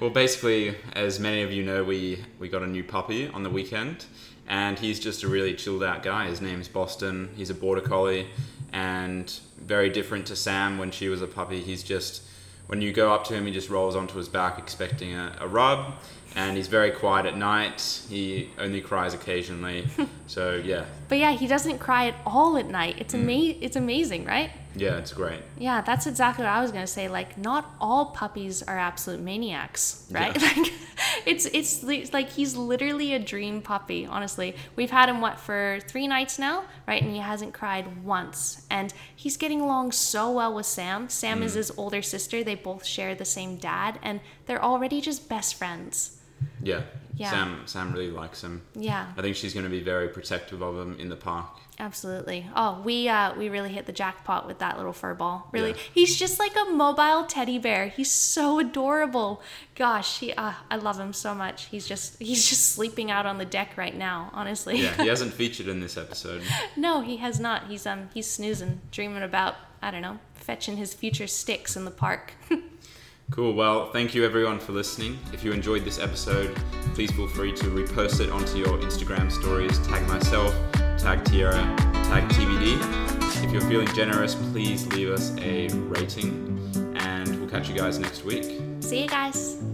Well, 0.00 0.10
basically, 0.10 0.74
as 0.94 1.20
many 1.20 1.42
of 1.42 1.52
you 1.52 1.62
know, 1.62 1.84
we, 1.84 2.18
we 2.40 2.48
got 2.48 2.64
a 2.64 2.66
new 2.66 2.82
puppy 2.82 3.28
on 3.28 3.44
the 3.44 3.48
weekend, 3.48 4.06
and 4.48 4.76
he's 4.76 4.98
just 4.98 5.22
a 5.22 5.28
really 5.28 5.54
chilled 5.54 5.84
out 5.84 6.02
guy. 6.02 6.26
His 6.26 6.40
name's 6.40 6.66
Boston. 6.66 7.30
He's 7.36 7.48
a 7.48 7.54
border 7.54 7.80
collie, 7.80 8.26
and 8.72 9.32
very 9.56 9.88
different 9.88 10.26
to 10.26 10.36
Sam 10.36 10.78
when 10.78 10.90
she 10.90 11.08
was 11.08 11.22
a 11.22 11.28
puppy. 11.28 11.60
He's 11.60 11.84
just, 11.84 12.24
when 12.66 12.82
you 12.82 12.92
go 12.92 13.14
up 13.14 13.22
to 13.26 13.34
him, 13.34 13.46
he 13.46 13.52
just 13.52 13.70
rolls 13.70 13.94
onto 13.94 14.18
his 14.18 14.28
back 14.28 14.58
expecting 14.58 15.14
a, 15.14 15.36
a 15.40 15.46
rub, 15.46 15.94
and 16.36 16.56
he's 16.56 16.68
very 16.68 16.90
quiet 16.90 17.26
at 17.26 17.36
night. 17.36 18.02
He 18.08 18.50
only 18.58 18.80
cries 18.80 19.14
occasionally. 19.14 19.86
so, 20.26 20.56
yeah. 20.56 20.84
But 21.08 21.18
yeah, 21.18 21.32
he 21.32 21.46
doesn't 21.46 21.78
cry 21.78 22.08
at 22.08 22.14
all 22.26 22.56
at 22.56 22.68
night. 22.68 22.96
It's, 22.98 23.14
mm. 23.14 23.20
ama- 23.20 23.58
it's 23.60 23.76
amazing, 23.76 24.24
right? 24.24 24.50
Yeah, 24.76 24.98
it's 24.98 25.12
great. 25.12 25.40
Yeah, 25.56 25.82
that's 25.82 26.06
exactly 26.06 26.44
what 26.44 26.52
I 26.52 26.60
was 26.60 26.72
gonna 26.72 26.86
say. 26.86 27.08
Like, 27.08 27.38
not 27.38 27.74
all 27.80 28.06
puppies 28.06 28.62
are 28.62 28.76
absolute 28.76 29.20
maniacs, 29.20 30.06
right? 30.10 30.36
Yeah. 30.40 30.48
Like, 30.64 30.72
it's 31.26 31.46
it's 31.46 32.12
like 32.12 32.30
he's 32.30 32.56
literally 32.56 33.14
a 33.14 33.18
dream 33.18 33.62
puppy. 33.62 34.06
Honestly, 34.06 34.54
we've 34.76 34.90
had 34.90 35.08
him 35.08 35.20
what 35.20 35.40
for 35.40 35.80
three 35.88 36.06
nights 36.06 36.38
now, 36.38 36.64
right? 36.86 37.02
And 37.02 37.10
he 37.10 37.18
hasn't 37.18 37.52
cried 37.52 38.04
once, 38.04 38.64
and 38.70 38.92
he's 39.14 39.36
getting 39.36 39.60
along 39.60 39.92
so 39.92 40.30
well 40.30 40.54
with 40.54 40.66
Sam. 40.66 41.08
Sam 41.08 41.40
mm. 41.40 41.44
is 41.44 41.54
his 41.54 41.72
older 41.76 42.02
sister. 42.02 42.44
They 42.44 42.54
both 42.54 42.84
share 42.84 43.14
the 43.14 43.24
same 43.24 43.56
dad, 43.56 43.98
and 44.02 44.20
they're 44.46 44.62
already 44.62 45.00
just 45.00 45.28
best 45.28 45.56
friends. 45.56 46.20
Yeah. 46.62 46.82
Yeah. 47.16 47.30
Sam 47.30 47.62
Sam 47.66 47.92
really 47.92 48.10
likes 48.10 48.42
him. 48.42 48.62
Yeah. 48.74 49.06
I 49.16 49.22
think 49.22 49.36
she's 49.36 49.54
going 49.54 49.64
to 49.64 49.70
be 49.70 49.82
very 49.82 50.08
protective 50.08 50.62
of 50.62 50.76
him 50.76 50.98
in 50.98 51.08
the 51.08 51.16
park. 51.16 51.46
Absolutely. 51.78 52.46
Oh, 52.56 52.80
we 52.84 53.08
uh, 53.08 53.34
we 53.36 53.48
really 53.48 53.68
hit 53.68 53.86
the 53.86 53.92
jackpot 53.92 54.46
with 54.46 54.58
that 54.58 54.76
little 54.76 54.92
fur 54.92 55.14
ball. 55.14 55.48
Really, 55.52 55.70
Yeah. 55.70 55.76
he's 55.92 56.16
just 56.16 56.38
like 56.40 56.52
a 56.56 56.70
mobile 56.70 57.24
teddy 57.26 57.58
bear. 57.58 57.86
He's 57.88 58.10
so 58.10 58.58
adorable. 58.58 59.42
Gosh, 59.76 60.18
he 60.20 60.32
uh, 60.32 60.52
I 60.70 60.76
love 60.76 60.98
him 60.98 61.12
so 61.12 61.34
much. 61.34 61.66
He's 61.66 61.86
just 61.86 62.20
he's 62.20 62.48
just 62.48 62.72
sleeping 62.72 63.10
out 63.10 63.26
on 63.26 63.38
the 63.38 63.44
deck 63.44 63.76
right 63.76 63.96
now. 63.96 64.30
Honestly. 64.32 64.80
Yeah, 64.82 65.00
he 65.02 65.08
hasn't 65.14 65.34
featured 65.34 65.68
in 65.68 65.80
this 65.80 65.96
episode. 65.96 66.42
no, 66.76 67.00
he 67.00 67.18
has 67.18 67.38
not. 67.38 67.66
He's 67.68 67.86
um 67.86 68.08
he's 68.14 68.28
snoozing, 68.30 68.80
dreaming 68.90 69.22
about 69.22 69.54
I 69.82 69.90
don't 69.90 70.02
know, 70.02 70.18
fetching 70.34 70.78
his 70.78 70.94
future 70.94 71.26
sticks 71.28 71.76
in 71.76 71.84
the 71.84 71.90
park. 71.90 72.32
Cool. 73.30 73.54
Well, 73.54 73.90
thank 73.90 74.14
you 74.14 74.24
everyone 74.24 74.60
for 74.60 74.72
listening. 74.72 75.18
If 75.32 75.42
you 75.42 75.52
enjoyed 75.52 75.84
this 75.84 75.98
episode, 75.98 76.54
please 76.94 77.10
feel 77.10 77.26
free 77.26 77.52
to 77.52 77.64
repost 77.64 78.20
it 78.20 78.30
onto 78.30 78.58
your 78.58 78.78
Instagram 78.78 79.30
stories. 79.32 79.84
Tag 79.86 80.06
myself, 80.06 80.54
tag 80.98 81.24
Tyarra, 81.24 81.76
tag 82.04 82.28
TBD. 82.30 82.78
If 83.42 83.50
you're 83.50 83.62
feeling 83.62 83.88
generous, 83.88 84.34
please 84.34 84.86
leave 84.88 85.10
us 85.10 85.36
a 85.38 85.68
rating, 85.68 86.94
and 86.96 87.40
we'll 87.40 87.50
catch 87.50 87.68
you 87.68 87.74
guys 87.74 87.98
next 87.98 88.24
week. 88.24 88.60
See 88.80 89.02
you 89.02 89.08
guys. 89.08 89.73